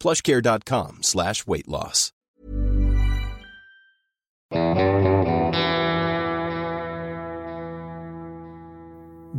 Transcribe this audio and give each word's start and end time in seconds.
plushcare.com 0.00 1.02
slash 1.02 1.46
weight 1.46 1.68
loss. 1.68 2.10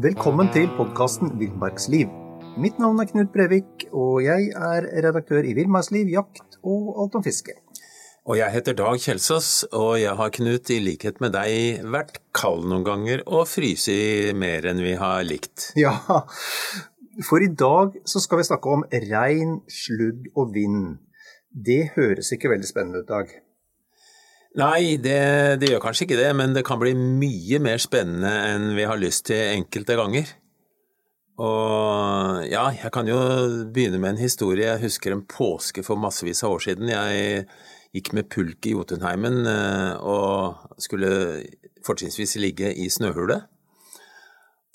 Velkommen 0.01 0.47
til 0.53 0.69
podkasten 0.77 1.33
Villmarksliv. 1.37 2.07
Mitt 2.57 2.79
navn 2.79 3.01
er 3.03 3.09
Knut 3.09 3.33
Brevik, 3.33 3.85
og 3.91 4.23
jeg 4.23 4.47
er 4.55 4.87
redaktør 5.05 5.45
i 5.45 5.51
Villmarksliv, 5.57 6.07
jakt 6.09 6.57
og 6.63 6.95
alt 7.03 7.19
om 7.19 7.25
fiske. 7.25 7.53
Og 8.29 8.37
jeg 8.37 8.53
heter 8.53 8.75
Dag 8.77 8.99
Kjelsås, 9.01 9.49
og 9.73 9.95
jeg 9.97 10.13
har, 10.17 10.31
Knut, 10.33 10.69
i 10.69 10.79
likhet 10.81 11.21
med 11.23 11.33
deg, 11.33 11.81
vært 11.89 12.19
kald 12.37 12.67
noen 12.69 12.85
ganger 12.85 13.23
og 13.25 13.47
fryst 13.49 13.89
mer 14.37 14.67
enn 14.69 14.81
vi 14.85 14.93
har 14.97 15.25
likt. 15.25 15.71
Ja, 15.79 15.95
for 17.25 17.43
i 17.43 17.51
dag 17.51 17.95
så 18.07 18.21
skal 18.23 18.41
vi 18.41 18.47
snakke 18.47 18.73
om 18.73 18.83
regn, 18.91 19.59
sludd 19.69 20.27
og 20.35 20.53
vind. 20.55 20.99
Det 21.51 21.93
høres 21.97 22.31
ikke 22.33 22.51
veldig 22.53 22.67
spennende 22.69 23.01
ut, 23.03 23.09
Dag. 23.09 23.31
Nei, 24.59 24.97
det, 24.99 25.61
det, 25.61 25.69
gjør 25.71 25.83
kanskje 25.85 26.05
ikke 26.09 26.19
det, 26.19 26.31
men 26.35 26.55
det 26.55 26.65
kan 26.67 26.79
bli 26.79 26.91
mye 26.95 27.59
mer 27.63 27.79
spennende 27.79 28.31
enn 28.49 28.73
vi 28.75 28.87
har 28.87 28.99
lyst 28.99 29.29
til 29.29 29.39
enkelte 29.55 29.95
ganger. 29.99 30.33
Og 31.41 32.43
ja, 32.51 32.65
jeg 32.75 32.91
kan 32.93 33.07
jo 33.07 33.17
begynne 33.71 34.01
med 34.01 34.15
en 34.15 34.25
historie. 34.25 34.67
Jeg 34.67 34.83
husker 34.83 35.15
en 35.15 35.23
påske 35.23 35.85
for 35.87 35.99
massevis 35.99 36.43
av 36.43 36.57
år 36.57 36.65
siden. 36.67 36.91
Jeg 36.91 37.45
gikk 37.95 38.11
med 38.15 38.27
pulk 38.31 38.67
i 38.67 38.75
Jotunheimen 38.75 39.39
eh, 39.47 39.95
og 40.03 40.75
skulle 40.83 41.11
fortrinnsvis 41.87 42.35
ligge 42.43 42.73
i 42.75 42.89
snøhule. 42.91 43.41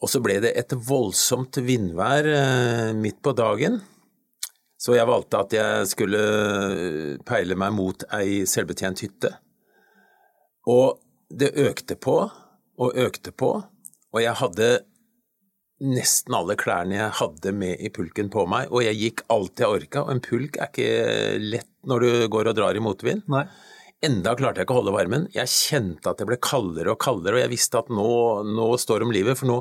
Og 0.05 0.12
så 0.12 0.20
ble 0.20 0.39
det 0.44 0.52
et 0.61 0.72
voldsomt 0.86 1.56
vindvær 1.64 2.28
eh, 2.28 2.91
midt 2.97 3.22
på 3.25 3.33
dagen, 3.36 3.80
så 4.77 4.92
jeg 4.92 5.08
valgte 5.08 5.41
at 5.41 5.55
jeg 5.56 5.86
skulle 5.88 6.20
peile 7.27 7.56
meg 7.58 7.72
mot 7.75 8.05
ei 8.14 8.42
selvbetjent 8.48 9.00
hytte. 9.06 9.30
Og 10.69 10.98
det 11.33 11.55
økte 11.56 11.97
på 11.97 12.19
og 12.77 13.00
økte 13.00 13.33
på, 13.33 13.55
og 14.12 14.20
jeg 14.20 14.36
hadde 14.36 14.69
nesten 15.80 16.37
alle 16.37 16.56
klærne 16.56 16.97
jeg 16.97 17.16
hadde 17.19 17.53
med 17.56 17.81
i 17.84 17.91
pulken 17.92 18.28
på 18.32 18.44
meg, 18.48 18.69
og 18.69 18.84
jeg 18.84 19.00
gikk 19.00 19.25
alt 19.32 19.60
jeg 19.60 19.78
orka, 19.78 20.04
og 20.04 20.12
en 20.12 20.22
pulk 20.25 20.60
er 20.60 20.71
ikke 20.71 21.41
lett 21.41 21.72
når 21.88 22.04
du 22.04 22.28
går 22.32 22.53
og 22.53 22.59
drar 22.59 22.76
i 22.76 22.84
motvind. 22.84 23.25
Nei. 23.32 23.47
Enda 24.05 24.34
klarte 24.37 24.61
jeg 24.61 24.67
ikke 24.67 24.75
å 24.75 24.81
holde 24.83 24.93
varmen. 24.93 25.25
Jeg 25.33 25.49
kjente 25.49 26.11
at 26.11 26.21
det 26.21 26.27
ble 26.29 26.37
kaldere 26.43 26.93
og 26.93 27.01
kaldere, 27.01 27.39
og 27.39 27.43
jeg 27.45 27.53
visste 27.55 27.81
at 27.81 27.89
nå, 27.89 28.11
nå 28.45 28.69
står 28.81 29.07
om 29.07 29.15
livet, 29.15 29.39
for 29.41 29.49
nå 29.49 29.57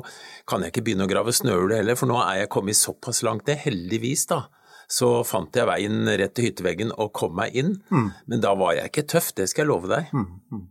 kan 0.48 0.62
jeg 0.62 0.74
ikke 0.74 0.84
begynne 0.90 1.08
å 1.08 1.10
grave 1.10 1.32
snøhule 1.34 1.80
heller, 1.80 1.96
for 1.98 2.10
nå 2.10 2.20
er 2.20 2.42
jeg 2.42 2.52
kommet 2.52 2.78
såpass 2.78 3.22
langt 3.26 3.48
ned, 3.48 3.62
heldigvis, 3.64 4.26
da. 4.32 4.44
Så 4.92 5.08
fant 5.26 5.56
jeg 5.56 5.66
veien 5.66 6.04
rett 6.06 6.36
til 6.36 6.46
hytteveggen 6.46 6.92
og 6.94 7.10
kom 7.16 7.32
meg 7.34 7.56
inn, 7.58 7.72
mm. 7.90 8.08
men 8.30 8.44
da 8.44 8.52
var 8.58 8.76
jeg 8.76 8.92
ikke 8.92 9.08
tøff, 9.16 9.32
det 9.34 9.48
skal 9.50 9.64
jeg 9.64 9.72
love 9.72 9.90
deg. 9.90 10.12
Mm. 10.14 10.32
mm 10.52 10.64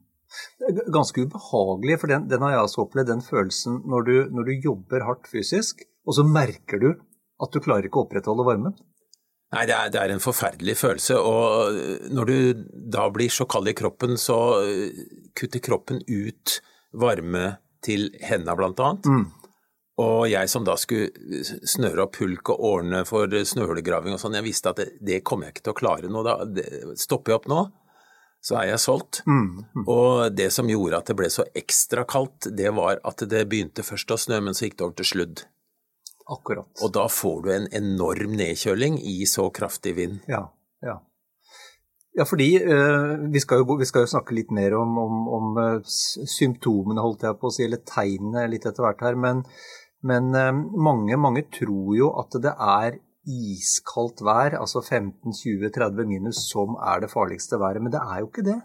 ganske 0.91 1.21
ubehagelig, 1.21 1.99
for 2.01 2.11
den, 2.11 2.27
den, 2.27 2.43
har 2.43 2.55
jeg 2.55 2.67
også 2.67 2.85
opplevd, 2.85 3.11
den 3.11 3.23
følelsen 3.25 3.81
når 3.89 4.07
du, 4.07 4.15
når 4.35 4.49
du, 4.49 4.53
jobber 4.65 5.05
hardt 5.07 5.29
fysisk, 5.31 5.85
og 6.05 6.17
så 6.17 6.25
merker 6.27 6.81
du 6.81 6.89
at 6.91 7.53
du 7.53 7.61
klarer 7.63 7.87
ikke 7.87 8.01
å 8.01 8.05
opprettholde 8.05 8.45
varmen. 8.47 8.75
Nei, 9.55 9.65
det 9.69 9.75
er, 9.75 9.91
det 9.93 10.01
er 10.01 10.13
en 10.13 10.23
forferdelig 10.23 10.77
følelse, 10.81 11.17
og 11.17 12.11
når 12.11 12.31
du 12.31 12.65
da 12.95 13.07
blir 13.13 13.31
så 13.31 13.47
kald 13.49 13.71
i 13.71 13.75
kroppen, 13.77 14.17
så 14.19 14.37
kutter 15.35 15.63
kroppen 15.63 16.01
ut 16.07 16.59
varme 16.95 17.55
til 17.85 18.09
henda, 18.23 18.55
blant 18.57 18.79
annet. 18.81 19.09
Mm. 19.09 19.25
Og 20.03 20.25
jeg 20.27 20.51
som 20.51 20.65
da 20.67 20.75
skulle 20.79 21.43
snøre 21.63 22.03
opp 22.03 22.19
hulk 22.19 22.51
og 22.51 22.63
ordne 22.67 23.05
for 23.07 23.31
snøhulegraving 23.31 24.15
og 24.15 24.19
sånn, 24.19 24.35
jeg 24.35 24.47
visste 24.49 24.73
at 24.73 24.81
det, 24.81 24.89
det 24.99 25.21
kommer 25.27 25.47
jeg 25.47 25.55
ikke 25.55 25.67
til 25.69 25.75
å 25.75 25.79
klare 25.79 26.11
nå. 26.11 26.23
Da 26.25 26.37
det, 26.49 26.67
stopper 26.99 27.31
jeg 27.31 27.39
opp 27.39 27.47
nå, 27.51 27.61
så 28.43 28.59
er 28.59 28.73
jeg 28.73 28.83
solgt. 28.83 29.21
Mm, 29.23 29.63
mm. 29.63 29.85
Og 29.87 30.35
det 30.35 30.49
som 30.53 30.69
gjorde 30.69 30.99
at 30.99 31.11
det 31.11 31.15
ble 31.21 31.31
så 31.31 31.47
ekstra 31.55 32.03
kaldt, 32.09 32.51
det 32.57 32.73
var 32.75 32.99
at 33.07 33.23
det 33.31 33.45
begynte 33.51 33.87
først 33.87 34.11
å 34.11 34.19
snø, 34.19 34.41
men 34.43 34.57
så 34.57 34.67
gikk 34.67 34.81
det 34.81 34.87
over 34.89 34.99
til 34.99 35.11
sludd. 35.13 35.45
Akkurat. 36.25 36.69
Og 36.81 36.93
da 36.93 37.05
får 37.11 37.41
du 37.45 37.51
en 37.53 37.67
enorm 37.77 38.33
nedkjøling 38.39 38.97
i 38.97 39.19
så 39.29 39.49
kraftig 39.53 39.93
vind. 39.99 40.23
Ja, 40.31 40.41
ja. 40.85 40.95
ja 42.17 42.25
fordi 42.25 42.49
uh, 42.65 43.27
vi, 43.29 43.41
skal 43.43 43.61
jo, 43.61 43.77
vi, 43.77 43.85
skal 43.85 44.05
jo, 44.05 44.11
snakke 44.15 44.37
litt 44.37 44.53
mer 44.55 44.73
om, 44.79 44.97
om, 45.03 45.19
om 45.37 45.59
uh, 45.59 45.95
symptomene, 46.37 47.03
holdt 47.05 47.27
jeg 47.27 47.39
på 47.41 47.51
å 47.51 47.53
si, 47.53 47.65
eller 47.67 47.83
tegnene 47.85 48.47
litt 48.49 48.65
etter 48.65 48.87
hvert 48.87 49.05
her. 49.05 49.19
Men, 49.21 49.43
men 50.01 50.33
uh, 50.33 50.49
mange, 50.89 51.19
mange 51.21 51.45
tror 51.53 51.93
jo 51.97 52.09
at 52.21 52.41
det 52.41 52.55
er 52.57 52.97
iskaldt 53.25 54.21
vær, 54.25 54.57
altså 54.57 54.81
15-20-30 54.81 56.09
minus, 56.09 56.41
som 56.49 56.73
er 56.77 57.05
det 57.05 57.13
farligste 57.13 57.61
været. 57.61 57.85
Men 57.85 57.93
det 57.93 58.01
er 58.01 58.23
jo 58.23 58.31
ikke 58.33 58.49
det. 58.49 58.59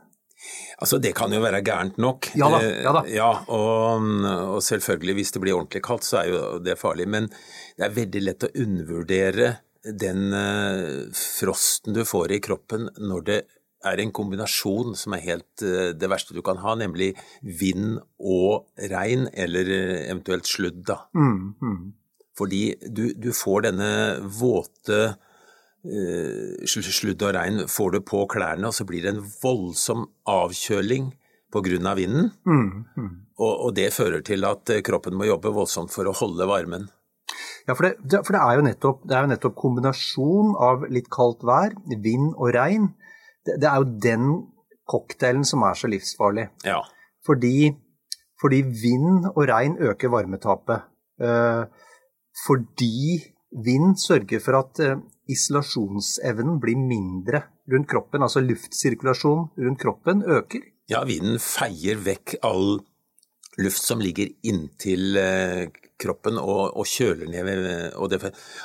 Altså 0.81 0.99
Det 1.03 1.13
kan 1.17 1.33
jo 1.33 1.43
være 1.43 1.63
gærent 1.65 1.99
nok. 2.01 2.31
Ja 2.39 2.49
da. 2.53 2.61
Ja, 2.65 2.93
da. 2.97 3.05
Eh, 3.05 3.15
ja 3.19 3.31
og, 3.53 4.11
og, 4.57 4.61
selvfølgelig, 4.65 5.19
hvis 5.21 5.35
det 5.37 5.43
blir 5.45 5.57
ordentlig 5.59 5.83
kaldt, 5.85 6.07
så 6.09 6.23
er 6.23 6.31
jo 6.33 6.43
det 6.65 6.79
farlig. 6.81 7.09
Men 7.09 7.29
det 7.77 7.87
er 7.87 7.97
veldig 7.97 8.23
lett 8.25 8.49
å 8.49 8.53
undervurdere 8.65 9.55
den 9.81 10.29
uh, 10.37 11.09
frosten 11.17 11.97
du 11.97 12.03
får 12.05 12.37
i 12.37 12.43
kroppen 12.45 12.91
når 13.01 13.23
det 13.25 13.39
er 13.89 14.03
en 14.03 14.11
kombinasjon 14.13 14.93
som 14.99 15.15
er 15.17 15.23
helt 15.25 15.65
uh, 15.65 15.93
det 15.97 16.11
verste 16.13 16.37
du 16.37 16.43
kan 16.45 16.61
ha, 16.61 16.75
nemlig 16.77 17.15
vind 17.41 17.97
og 18.21 18.69
regn, 18.93 19.29
eller 19.33 19.73
eventuelt 20.03 20.49
sludd. 20.49 20.83
da. 20.89 21.03
Mm, 21.17 21.57
mm. 21.61 21.81
Fordi 22.41 22.63
du, 22.89 23.11
du 23.17 23.33
får 23.37 23.69
denne 23.69 23.91
våte 24.41 25.01
sludd 25.81 27.23
og 27.25 27.35
regn 27.35 27.65
får 27.69 27.97
du 27.97 28.01
på 28.05 28.27
klærne, 28.29 28.69
og 28.69 28.77
så 28.77 28.85
blir 28.85 29.05
det 29.05 29.15
en 29.15 29.25
voldsom 29.43 30.07
avkjøling 30.29 31.13
pga. 31.53 31.95
vinden. 31.95 32.31
Mm, 32.47 32.85
mm. 32.97 33.11
Og, 33.39 33.67
og, 33.67 33.75
det 33.75 33.93
fører 33.93 34.23
til 34.23 34.45
at 34.45 34.71
eh, 34.71 34.83
kroppen 34.83 35.17
må 35.17 35.25
jobbe 35.25 35.53
voldsomt 35.55 35.93
for 35.93 36.07
å 36.07 36.15
holde 36.15 36.47
varmen. 36.47 36.89
Ja, 37.67 37.75
for, 37.75 37.87
det, 37.87 38.23
for 38.27 38.35
det, 38.35 38.41
er 38.41 38.59
jo 38.59 38.65
nettopp, 38.67 39.03
det 39.09 39.17
er 39.17 39.25
jo 39.25 39.33
nettopp 39.33 39.57
kombinasjon 39.59 40.55
av 40.59 40.87
litt 40.91 41.11
kaldt 41.13 41.45
vær, 41.47 41.75
vind 41.91 42.33
og 42.37 42.55
regn. 42.57 42.89
Det, 43.47 43.59
det 43.63 43.69
er 43.71 43.83
jo 43.83 44.01
den 44.03 44.31
cocktailen 44.91 45.47
som 45.47 45.65
er 45.67 45.79
så 45.79 45.91
livsfarlig. 45.91 46.49
Ja. 46.67 46.81
Fordi, 47.27 47.71
fordi 48.41 48.63
vind 48.83 49.29
og 49.35 49.45
regn 49.51 49.77
øker 49.91 50.13
varmetapet. 50.13 50.89
Uh, 51.21 51.69
fordi 52.47 53.21
vind 53.51 53.99
sørger 53.99 54.43
for 54.43 54.59
at 54.61 54.83
eh, 54.85 55.01
isolasjonsevnen 55.31 56.61
blir 56.63 56.79
mindre 56.79 57.45
rundt 57.71 57.89
kroppen, 57.91 58.23
altså 58.27 58.43
luftsirkulasjon 58.45 59.49
rundt 59.59 59.81
kroppen 59.81 60.25
øker. 60.27 60.65
Ja, 60.91 61.05
vinden 61.07 61.39
feier 61.43 62.01
vekk 62.03 62.41
all 62.47 62.81
luft 63.61 63.83
som 63.83 64.01
ligger 64.03 64.31
inntil 64.47 65.17
eh, 65.19 65.69
kroppen 66.01 66.39
og, 66.41 66.77
og 66.81 66.87
kjøler 66.89 67.29
ned 67.29 67.97
og 68.01 68.11
det, 68.13 68.21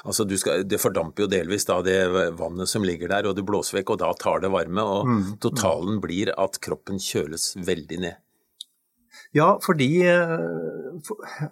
altså 0.06 0.26
skal, 0.40 0.64
det, 0.64 0.80
fordamper 0.80 1.26
jo 1.26 1.32
delvis 1.32 1.68
da 1.68 1.82
det 1.86 1.98
vannet 2.40 2.72
som 2.72 2.86
ligger 2.86 3.12
der, 3.12 3.28
og 3.28 3.36
det 3.38 3.46
blåser 3.48 3.82
vekk, 3.82 3.96
og 3.96 4.04
da 4.06 4.12
tar 4.20 4.46
det 4.46 4.54
varme. 4.54 4.84
og 4.84 5.10
mm. 5.10 5.26
Totalen 5.44 6.00
blir 6.04 6.32
at 6.38 6.62
kroppen 6.64 7.02
kjøles 7.02 7.54
veldig 7.66 8.02
ned. 8.06 8.22
Ja, 9.36 9.56
fordi 9.64 9.90
eh, 10.08 11.46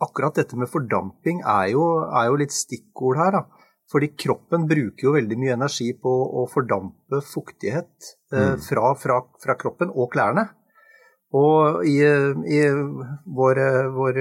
akkurat 0.00 0.38
dette 0.40 0.56
med 0.56 0.70
fordamping 0.72 1.42
er 1.44 1.72
jo, 1.74 1.84
er 2.08 2.30
jo 2.30 2.38
litt 2.40 2.54
stikkord 2.54 3.20
her. 3.20 3.36
Da. 3.38 3.42
Fordi 3.90 4.12
kroppen 4.14 4.68
bruker 4.70 5.08
jo 5.08 5.16
veldig 5.16 5.36
mye 5.42 5.56
energi 5.56 5.90
på 5.98 6.10
å 6.10 6.46
fordampe 6.50 7.20
fuktighet 7.26 7.90
eh, 8.32 8.52
Mm. 8.54 8.60
fra, 8.62 8.94
fra, 8.94 9.20
fra 9.42 9.56
kroppen 9.58 9.90
og 9.90 10.12
klærne. 10.12 10.46
Og 11.34 11.84
i, 11.86 11.98
i 12.02 12.60
vår, 13.38 13.58
vår 13.94 14.16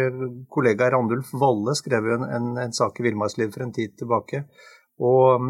kollega 0.53 0.91
Randulf 0.93 1.31
Valle 1.41 1.73
skrev 1.77 2.05
jo 2.05 2.17
en, 2.19 2.25
en, 2.29 2.49
en 2.65 2.75
sak 2.75 2.99
i 2.99 3.05
Villmarksliv 3.07 3.49
for 3.55 3.65
en 3.65 3.73
tid 3.73 3.95
tilbake. 3.97 4.43
Og, 4.99 5.47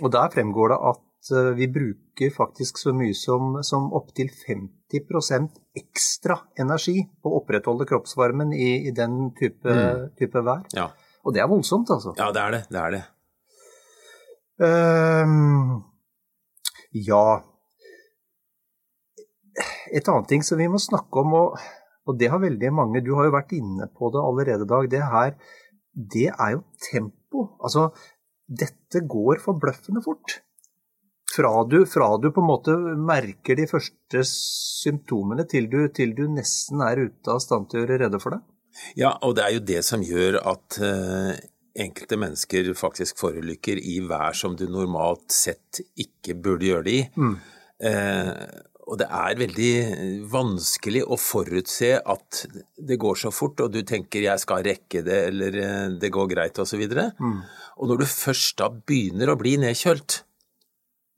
og 0.00 0.12
der 0.14 0.32
fremgår 0.32 0.72
det 0.72 0.78
at 0.92 1.02
eh, 1.34 1.50
vi 1.58 1.66
bruker 1.72 2.30
faktisk 2.34 2.78
så 2.78 2.92
mye 2.96 3.14
som, 3.16 3.58
som 3.66 3.88
opptil 3.96 4.28
50% 4.30 5.56
ekstra 5.80 6.36
energi 6.62 7.00
på 7.22 7.30
å 7.32 7.40
opprettholde 7.42 7.86
kroppsvarmen 7.88 8.52
i, 8.56 8.86
i 8.88 8.92
den 8.96 9.32
type, 9.38 9.66
Mm. 9.66 10.06
type 10.18 10.42
vær. 10.46 10.62
Ja. 10.76 10.88
Og 11.26 11.34
det 11.34 11.42
er 11.42 11.50
voldsomt, 11.50 11.90
altså. 11.90 12.14
ja, 12.18 12.30
det 12.32 12.42
er 12.42 12.50
det. 12.56 12.62
Det 12.70 12.80
er 12.82 12.90
det. 12.94 13.02
Um, 14.56 15.82
ja 16.96 17.42
Et 19.92 20.08
annet 20.08 20.28
ting 20.30 20.40
som 20.46 20.56
vi 20.56 20.68
må 20.72 20.80
snakke 20.80 21.20
om, 21.20 21.34
og, 21.36 21.58
og 22.08 22.16
det 22.16 22.30
har 22.32 22.40
veldig 22.40 22.70
mange 22.72 23.02
Du 23.04 23.10
har 23.18 23.28
jo 23.28 23.34
vært 23.34 23.52
inne 23.56 23.84
på 23.92 24.08
det 24.14 24.22
allerede, 24.22 24.64
Dag. 24.68 24.88
Det 24.92 25.02
her, 25.12 25.34
det 25.92 26.30
er 26.32 26.54
jo 26.56 26.62
tempo. 26.90 27.46
Altså, 27.60 27.90
dette 28.48 29.02
går 29.08 29.40
forbløffende 29.44 30.02
fort. 30.04 30.38
Fra 31.36 31.52
du, 31.68 31.82
fra 31.90 32.10
du 32.22 32.30
på 32.32 32.40
en 32.40 32.48
måte 32.48 32.74
merker 32.96 33.58
de 33.58 33.66
første 33.68 34.22
symptomene 34.30 35.44
til 35.50 35.68
du, 35.72 35.82
til 35.92 36.14
du 36.16 36.24
nesten 36.32 36.80
er 36.86 37.02
ute 37.08 37.32
av 37.32 37.42
stand 37.44 37.68
til 37.68 37.82
å 37.82 37.84
gjøre 37.84 37.98
rede 38.06 38.20
for 38.22 38.36
det. 38.36 38.42
Ja, 38.96 39.14
og 39.24 39.36
det 39.36 39.44
er 39.44 39.56
jo 39.56 39.66
det 39.72 39.82
som 39.84 40.04
gjør 40.04 40.40
at 40.44 40.78
eh, 40.84 41.34
enkelte 41.86 42.18
mennesker 42.20 42.70
faktisk 42.76 43.20
forulykker 43.20 43.80
i 43.80 43.98
vær 44.08 44.36
som 44.36 44.56
du 44.56 44.66
normalt 44.70 45.28
sett 45.32 45.82
ikke 45.96 46.36
burde 46.40 46.70
gjøre 46.70 46.86
det 46.88 46.96
i. 46.96 47.04
Mm. 47.20 47.36
Eh, 47.90 48.32
og 48.86 49.00
det 49.00 49.08
er 49.10 49.38
veldig 49.40 49.70
vanskelig 50.30 51.02
å 51.10 51.16
forutse 51.18 51.96
at 51.98 52.44
det 52.78 52.98
går 53.02 53.18
så 53.18 53.32
fort, 53.34 53.64
og 53.64 53.72
du 53.74 53.80
tenker 53.82 54.22
'jeg 54.22 54.38
skal 54.38 54.62
rekke 54.62 55.02
det', 55.02 55.26
eller 55.28 55.58
eh, 55.58 55.88
'det 55.98 56.12
går 56.12 56.28
greit', 56.30 56.60
osv. 56.62 56.86
Mm. 57.18 57.42
Og 57.78 57.88
når 57.88 57.98
du 57.98 58.06
først 58.06 58.58
da 58.58 58.68
begynner 58.70 59.32
å 59.32 59.38
bli 59.38 59.56
nedkjølt, 59.58 60.22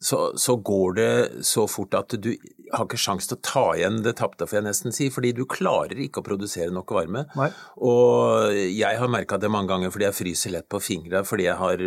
så, 0.00 0.32
så 0.38 0.54
går 0.56 0.94
det 0.94 1.12
så 1.46 1.64
fort 1.70 1.94
at 1.98 2.14
du 2.22 2.30
har 2.72 2.84
ikke 2.84 3.00
sjans 3.00 3.26
til 3.26 3.38
å 3.38 3.42
ta 3.42 3.64
igjen 3.74 4.02
det 4.04 4.14
tapte, 4.20 4.46
får 4.46 4.60
jeg 4.60 4.66
nesten 4.68 4.94
si, 4.94 5.08
fordi 5.10 5.32
du 5.34 5.42
klarer 5.50 5.98
ikke 6.04 6.22
å 6.22 6.26
produsere 6.26 6.70
nok 6.74 6.92
varme. 6.94 7.24
Nei. 7.38 7.48
Og 7.82 8.54
jeg 8.54 9.00
har 9.00 9.10
merka 9.10 9.40
det 9.40 9.50
mange 9.50 9.72
ganger 9.72 9.94
fordi 9.94 10.06
jeg 10.06 10.18
fryser 10.20 10.54
lett 10.54 10.68
på 10.70 10.82
fingra 10.82 11.24
fordi 11.26 11.48
jeg 11.48 11.58
har 11.58 11.82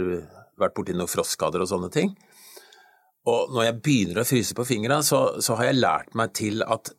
vært 0.61 0.75
borti 0.77 0.95
noen 0.97 1.11
frostskader 1.11 1.63
og 1.63 1.71
sånne 1.71 1.91
ting. 1.93 2.11
Og 3.31 3.53
når 3.53 3.67
jeg 3.67 3.79
begynner 3.85 4.21
å 4.23 4.27
fryse 4.27 4.57
på 4.57 4.65
fingra, 4.65 4.99
så, 5.05 5.21
så 5.39 5.55
har 5.59 5.69
jeg 5.69 5.81
lært 5.81 6.15
meg 6.17 6.33
til 6.37 6.65
at 6.65 6.91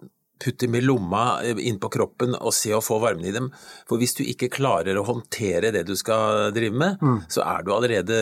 putte 0.42 0.66
dem 0.66 0.74
i 0.74 0.82
lomma 0.82 1.38
inn 1.62 1.78
på 1.78 1.90
kroppen 1.94 2.34
og 2.34 2.50
se 2.56 2.72
å 2.74 2.80
få 2.82 2.98
varmen 3.02 3.28
i 3.30 3.34
dem. 3.34 3.48
For 3.86 4.00
hvis 4.00 4.16
du 4.18 4.24
ikke 4.26 4.50
klarer 4.52 4.98
å 4.98 5.04
håndtere 5.06 5.70
det 5.74 5.84
du 5.86 5.94
skal 5.98 6.50
drive 6.56 6.74
med, 6.82 7.04
så 7.30 7.44
er 7.46 7.62
du 7.62 7.70
allerede 7.74 8.18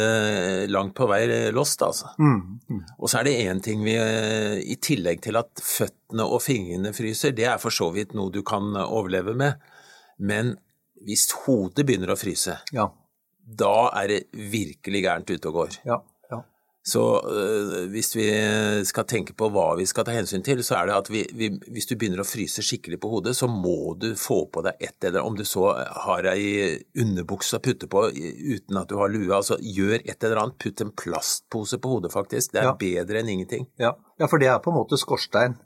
langt 0.69 0.95
på 0.99 1.09
vei 1.09 1.23
lost, 1.57 1.81
altså. 1.87 2.13
Mm. 2.21 2.61
Mm. 2.69 2.83
Og 2.99 3.09
så 3.09 3.21
er 3.23 3.29
det 3.31 3.37
én 3.47 3.63
ting 3.65 3.85
vi 3.87 3.97
I 3.97 4.77
tillegg 4.85 5.23
til 5.25 5.41
at 5.41 5.65
føttene 5.65 6.27
og 6.29 6.43
fingrene 6.45 6.93
fryser, 6.97 7.33
det 7.37 7.49
er 7.49 7.61
for 7.63 7.73
så 7.75 7.89
vidt 7.95 8.13
noe 8.19 8.33
du 8.35 8.43
kan 8.47 8.75
overleve 8.85 9.35
med. 9.39 9.57
Men 10.21 10.57
hvis 11.07 11.31
hodet 11.47 11.87
begynner 11.89 12.13
å 12.13 12.19
fryse, 12.21 12.59
Ja. 12.77 12.91
da 13.41 13.91
er 13.97 14.09
det 14.09 14.21
virkelig 14.33 15.05
gærent 15.07 15.31
ute 15.33 15.49
og 15.49 15.55
går. 15.55 15.79
Ja. 15.89 16.03
Så 16.83 17.01
øh, 17.29 17.91
hvis 17.93 18.15
vi 18.17 18.25
skal 18.89 19.05
tenke 19.05 19.35
på 19.37 19.51
hva 19.53 19.67
vi 19.77 19.85
skal 19.87 20.07
ta 20.09 20.15
hensyn 20.17 20.41
til, 20.43 20.63
så 20.65 20.79
er 20.79 20.89
det 20.89 20.95
at 20.97 21.11
vi, 21.13 21.27
vi, 21.37 21.51
hvis 21.69 21.87
du 21.91 21.93
begynner 22.01 22.23
å 22.23 22.27
fryse 22.29 22.65
skikkelig 22.65 22.97
på 23.03 23.11
hodet, 23.13 23.35
så 23.37 23.49
må 23.53 23.93
du 24.01 24.15
få 24.17 24.47
på 24.49 24.63
deg 24.65 24.81
et 24.81 25.05
eller 25.05 25.27
Om 25.29 25.37
du 25.37 25.45
så 25.45 25.67
har 26.07 26.25
ei 26.33 26.79
underbukse 26.97 27.61
å 27.61 27.63
putte 27.65 27.87
på 27.91 28.07
uten 28.17 28.81
at 28.81 28.89
du 28.89 28.97
har 28.97 29.13
lue, 29.13 29.29
altså 29.37 29.59
gjør 29.61 29.99
et 30.01 30.25
eller 30.25 30.41
annet. 30.41 30.57
Putt 30.61 30.81
en 30.81 30.93
plastpose 30.97 31.77
på 31.79 31.97
hodet, 31.99 32.13
faktisk. 32.17 32.53
Det 32.57 32.63
er 32.65 32.71
Ja. 32.71 32.77
bedre 32.81 33.21
enn 33.21 33.29
ingenting. 33.29 33.69
Ja. 33.79 33.93
ja, 34.19 34.27
for 34.27 34.39
det 34.41 34.49
er 34.49 34.59
på 34.65 34.73
en 34.73 34.81
måte 34.81 34.97
skorstein. 35.01 35.59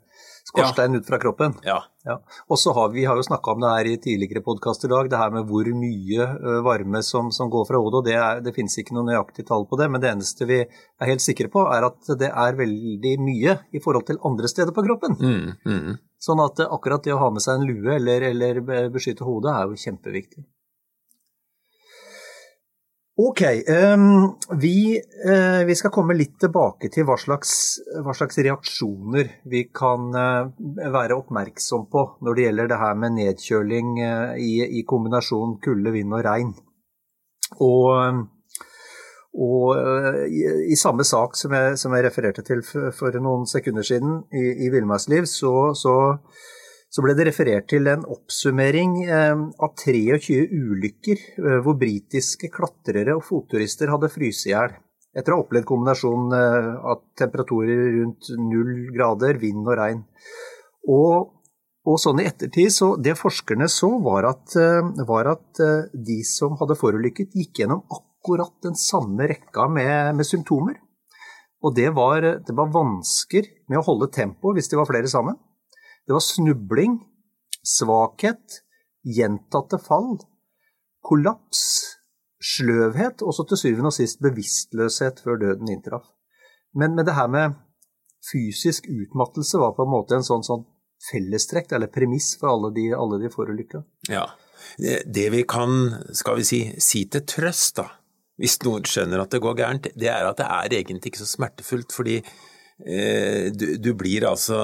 Skorstein 0.45 0.95
ut 0.95 1.07
fra 1.07 1.17
kroppen. 1.19 1.55
Ja. 1.65 1.79
Ja. 2.05 2.19
Og 2.47 2.59
så 2.61 2.73
har 2.77 2.91
vi 2.93 3.05
har 3.05 3.17
jo 3.17 3.23
snakka 3.25 3.55
om 3.55 3.63
det 3.63 3.69
her 3.71 3.87
i 3.89 3.95
tidligere 3.97 4.43
podkast 4.45 4.85
i 4.85 4.89
dag, 4.91 5.09
det 5.09 5.17
her 5.17 5.31
med 5.33 5.47
hvor 5.49 5.65
mye 5.73 6.27
varme 6.65 7.01
som, 7.03 7.31
som 7.33 7.49
går 7.49 7.65
fra 7.65 7.81
hodet. 7.81 7.97
og 7.97 8.05
Det, 8.05 8.13
er, 8.13 8.41
det 8.45 8.53
finnes 8.53 8.77
ikke 8.77 8.93
noe 8.93 9.07
nøyaktig 9.07 9.47
tall 9.47 9.65
på 9.65 9.79
det, 9.81 9.89
men 9.89 10.03
det 10.03 10.11
eneste 10.13 10.45
vi 10.45 10.59
er 10.61 11.09
helt 11.09 11.25
sikre 11.25 11.49
på, 11.49 11.65
er 11.73 11.87
at 11.89 12.11
det 12.21 12.29
er 12.29 12.59
veldig 12.61 13.15
mye 13.25 13.57
i 13.73 13.81
forhold 13.81 14.05
til 14.11 14.21
andre 14.29 14.51
steder 14.51 14.75
på 14.75 14.85
kroppen. 14.85 15.17
Mm, 15.17 15.55
mm. 15.65 15.95
Sånn 16.21 16.43
at 16.45 16.61
akkurat 16.67 17.01
det 17.05 17.15
å 17.15 17.23
ha 17.23 17.31
med 17.33 17.41
seg 17.41 17.57
en 17.57 17.65
lue 17.65 17.97
eller, 17.97 18.29
eller 18.29 18.61
beskytte 18.93 19.25
hodet 19.25 19.49
er 19.55 19.73
jo 19.73 19.81
kjempeviktig. 19.87 20.45
Ok, 23.17 23.41
um, 23.95 24.35
vi, 24.59 25.01
uh, 25.29 25.65
vi 25.65 25.75
skal 25.75 25.91
komme 25.95 26.17
litt 26.17 26.33
tilbake 26.43 26.89
til 26.91 27.05
hva 27.07 27.15
slags, 27.15 27.53
hva 28.03 28.11
slags 28.11 28.35
reaksjoner 28.43 29.29
vi 29.47 29.61
kan 29.71 30.09
uh, 30.11 30.49
være 30.91 31.15
oppmerksom 31.15 31.85
på 31.93 32.03
når 32.27 32.35
det 32.35 32.43
gjelder 32.43 32.71
det 32.73 32.79
her 32.81 32.97
med 32.99 33.15
nedkjøling 33.15 33.93
uh, 34.01 34.33
i, 34.35 34.49
i 34.67 34.83
kombinasjon 34.83 35.55
kulde, 35.63 35.93
vind 35.95 36.11
og 36.11 36.25
regn. 36.27 36.51
Og, 37.63 38.19
og 39.47 40.27
i, 40.27 40.43
i 40.73 40.75
samme 40.75 41.07
sak 41.07 41.39
som 41.39 41.55
jeg, 41.55 41.79
som 41.79 41.95
jeg 41.95 42.07
refererte 42.09 42.43
til 42.43 42.65
for, 42.67 42.91
for 42.99 43.15
noen 43.15 43.47
sekunder 43.47 43.87
siden 43.87 44.25
i, 44.35 44.43
i 44.67 44.73
Villmarksliv, 44.73 45.29
så, 45.31 45.71
så 45.71 45.95
så 46.95 47.03
ble 47.03 47.11
det 47.17 47.25
referert 47.27 47.67
til 47.67 47.89
en 47.91 48.05
oppsummering 48.07 48.93
eh, 49.03 49.39
av 49.65 49.73
23 49.75 50.37
ulykker 50.47 51.23
eh, 51.41 51.57
hvor 51.65 51.75
britiske 51.79 52.47
klatrere 52.53 53.17
og 53.17 53.25
fotturister 53.27 53.91
hadde 53.91 54.11
fryst 54.13 54.47
i 54.47 54.53
hjel 54.53 54.77
etter 55.15 55.33
å 55.33 55.39
ha 55.39 55.43
opplevd 55.43 55.67
kombinasjonen 55.67 56.35
eh, 56.37 56.69
av 56.87 57.01
temperaturer 57.19 57.81
rundt 57.97 58.29
null 58.39 58.93
grader, 58.95 59.39
vind 59.41 59.67
og 59.67 59.75
regn. 59.79 60.01
Og, 60.91 61.33
og 61.83 61.99
sånn 61.99 62.21
i 62.23 62.27
ettertid, 62.29 62.71
så 62.71 62.93
det 62.95 63.17
forskerne 63.19 63.67
så, 63.71 63.89
var 64.03 64.29
at, 64.29 64.55
var 65.07 65.31
at 65.33 65.61
de 65.91 66.17
som 66.27 66.55
hadde 66.59 66.77
forulykket, 66.79 67.35
gikk 67.35 67.63
gjennom 67.63 67.83
akkurat 67.91 68.53
den 68.63 68.75
samme 68.79 69.27
rekka 69.31 69.67
med, 69.71 70.15
med 70.19 70.27
symptomer. 70.27 70.79
Og 71.63 71.75
det 71.79 71.89
var, 71.95 72.27
det 72.43 72.55
var 72.55 72.71
vansker 72.75 73.47
med 73.71 73.79
å 73.79 73.85
holde 73.87 74.11
tempoet 74.15 74.59
hvis 74.59 74.71
de 74.71 74.79
var 74.79 74.91
flere 74.91 75.11
sammen. 75.11 75.39
Det 76.05 76.13
var 76.13 76.23
snubling, 76.23 76.99
svakhet, 77.65 78.61
gjentatte 79.05 79.79
fall, 79.81 80.19
kollaps, 81.05 81.63
sløvhet 82.45 83.23
og 83.25 83.33
så 83.33 83.45
til 83.49 83.61
syvende 83.61 83.89
og 83.89 83.97
sist 83.97 84.21
bevisstløshet 84.21 85.21
før 85.25 85.41
døden 85.41 85.71
inntraff. 85.71 86.07
Men, 86.75 86.93
men 86.97 87.07
det 87.07 87.15
her 87.17 87.29
med 87.31 87.57
fysisk 88.25 88.89
utmattelse 88.89 89.61
var 89.61 89.75
på 89.77 89.85
en 89.85 89.93
måte 89.93 90.17
en 90.17 90.25
sånn, 90.25 90.45
sånn 90.45 90.65
fellestrekk, 91.09 91.75
eller 91.77 91.91
premiss 91.93 92.33
for 92.39 92.53
alle 92.53 92.71
de, 92.75 92.89
alle 92.97 93.19
de 93.21 93.31
forulykka. 93.33 93.83
Ja. 94.09 94.25
Det, 94.81 95.03
det 95.13 95.29
vi 95.33 95.43
kan, 95.47 95.93
skal 96.17 96.39
vi 96.39 96.47
si, 96.47 96.61
si 96.81 97.05
til 97.11 97.25
trøst, 97.29 97.77
da, 97.81 97.87
hvis 98.41 98.57
noen 98.65 98.87
skjønner 98.89 99.21
at 99.23 99.33
det 99.33 99.41
går 99.43 99.57
gærent, 99.59 99.89
det 99.95 100.09
er 100.11 100.27
at 100.27 100.41
det 100.41 100.47
er 100.47 100.77
egentlig 100.81 101.13
ikke 101.13 101.23
så 101.23 101.29
smertefullt, 101.29 101.93
fordi 101.95 102.19
du, 102.79 103.77
du 103.79 103.93
blir 103.95 104.25
altså 104.27 104.57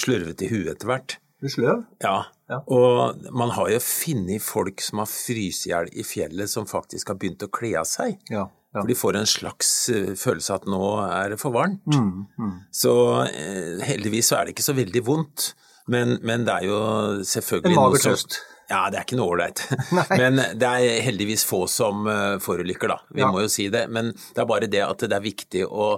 slurvet 0.00 0.42
i 0.42 0.48
huet 0.50 0.72
etter 0.74 0.88
hvert. 0.90 1.16
Du 1.42 1.48
sløv? 1.50 1.84
Ja. 2.02 2.24
Ja. 2.52 2.60
Og 2.70 3.22
man 3.34 3.50
har 3.56 3.70
jo 3.72 3.78
funnet 3.82 4.42
folk 4.44 4.82
som 4.84 5.00
har 5.02 5.08
fryst 5.10 5.66
i 5.66 5.72
hjel 5.72 5.88
i 5.98 6.04
fjellet, 6.06 6.50
som 6.52 6.68
faktisk 6.70 7.10
har 7.10 7.18
begynt 7.18 7.42
å 7.42 7.50
kle 7.50 7.72
av 7.80 7.88
seg. 7.88 8.18
Ja. 8.30 8.44
ja. 8.46 8.76
For 8.78 8.90
de 8.90 8.96
får 8.98 9.18
en 9.18 9.30
slags 9.30 9.72
eh, 9.90 10.12
følelse 10.18 10.58
at 10.60 10.68
nå 10.70 10.82
er 11.06 11.32
det 11.34 11.40
for 11.42 11.54
varmt. 11.54 11.82
Mm, 11.90 12.26
mm. 12.38 12.54
Så 12.82 12.94
eh, 13.26 13.82
heldigvis 13.88 14.30
så 14.30 14.38
er 14.38 14.46
det 14.46 14.54
ikke 14.56 14.68
så 14.68 14.76
veldig 14.78 15.04
vondt. 15.08 15.52
Men, 15.90 16.18
men 16.22 16.44
det 16.46 16.60
er 16.60 16.68
jo 16.68 16.78
selvfølgelig 17.26 17.72
En 17.72 17.80
mager 17.80 17.96
noe 17.96 18.04
trøst. 18.04 18.38
Ja, 18.70 18.84
det 18.92 19.00
er 19.00 19.06
ikke 19.08 19.18
noe 19.18 19.32
ålreit. 19.34 19.64
Men 20.20 20.38
det 20.38 20.68
er 20.68 21.02
heldigvis 21.04 21.42
få 21.44 21.64
som 21.68 22.06
forulykker, 22.40 22.92
da. 22.92 23.00
Vi 23.10 23.20
Ja. 23.24 23.32
må 23.34 23.42
jo 23.42 23.50
si 23.50 23.66
det. 23.72 23.88
Men 23.92 24.12
det 24.14 24.38
er 24.44 24.46
bare 24.48 24.68
det 24.70 24.84
at 24.86 25.02
det 25.02 25.16
er 25.18 25.24
viktig 25.24 25.64
å, 25.66 25.96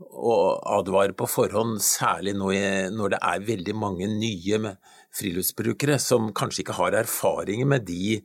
å 0.00 0.36
advare 0.78 1.14
på 1.16 1.28
forhånd, 1.30 1.78
særlig 1.82 2.34
nå 2.36 2.50
når 2.94 3.14
det 3.14 3.20
er 3.22 3.48
veldig 3.48 3.74
mange 3.78 4.08
nye 4.10 4.74
friluftsbrukere 5.14 5.98
som 6.02 6.32
kanskje 6.34 6.64
ikke 6.64 6.78
har 6.78 6.96
erfaringer 7.04 7.68
med 7.70 7.86
de, 7.86 8.18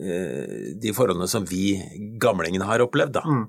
eh, 0.00 0.72
de 0.74 0.94
forholdene 0.96 1.28
som 1.30 1.46
vi 1.46 1.76
gamlingene 2.22 2.66
har 2.66 2.84
opplevd, 2.84 3.18
da. 3.20 3.24
Mm. 3.26 3.46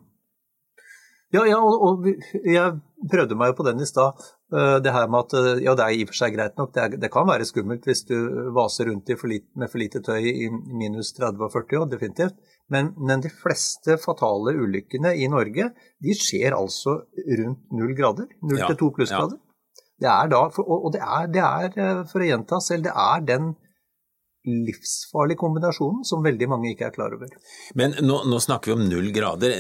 Ja, 1.35 1.43
ja 1.49 1.57
og, 1.59 1.81
og 1.83 2.07
jeg 2.47 2.77
prøvde 3.11 3.37
meg 3.39 3.55
på 3.57 3.65
den 3.67 3.81
i 3.83 3.89
stad. 3.89 4.21
Eh, 4.47 4.77
det 4.79 4.93
her 4.95 5.09
med 5.11 5.25
at 5.25 5.33
eh, 5.35 5.61
ja, 5.65 5.73
det 5.75 5.83
er 5.83 5.93
i 5.97 6.03
og 6.05 6.11
for 6.13 6.17
seg 6.21 6.35
greit 6.37 6.53
nok, 6.59 6.69
det, 6.75 6.83
er, 6.83 6.93
det 7.03 7.09
kan 7.11 7.27
være 7.27 7.47
skummelt 7.47 7.83
hvis 7.87 8.05
du 8.07 8.15
vaser 8.55 8.87
rundt 8.87 9.09
for 9.19 9.27
lite, 9.27 9.49
med 9.59 9.71
for 9.73 9.81
lite 9.81 9.99
tøy 10.05 10.23
i 10.23 10.47
minus 10.47 11.11
30 11.17 11.43
og 11.49 11.51
40 11.51 11.81
år, 11.81 11.89
definitivt. 11.91 12.37
Men, 12.71 12.93
men, 12.95 13.23
de 13.23 13.31
fleste 13.31 13.97
fatale 13.99 14.53
ulykkene 14.55 15.11
i 15.19 15.27
Norge 15.31 15.67
de 16.03 16.15
skjer 16.15 16.55
altså 16.55 17.01
rundt 17.41 17.75
null 17.75 17.91
grader. 17.97 18.29
Null 18.47 18.63
til 18.63 18.79
to 18.79 18.89
plussgrader. 18.95 19.35
Ja. 19.35 19.43
Det 19.97 20.09
er 20.13 20.31
da, 20.31 20.41
og 20.63 20.89
det 20.93 21.03
er, 21.03 21.27
det 21.33 21.43
er, 21.43 21.77
eh, 21.83 22.01
for 22.07 22.23
å 22.23 22.31
gjenta 22.31 22.61
selv, 22.63 22.87
det 22.87 22.95
er 22.95 23.27
den 23.27 23.51
livsfarlige 24.47 25.41
kombinasjonen 25.43 26.07
som 26.07 26.23
veldig 26.23 26.47
mange 26.47 26.71
ikke 26.71 26.87
er 26.87 26.95
klar 26.95 27.11
over. 27.17 27.35
Men 27.75 27.99
nå, 27.99 28.21
nå 28.31 28.39
snakker 28.39 28.71
vi 28.71 28.77
om 28.77 28.87
null 28.87 29.11
grader. 29.11 29.51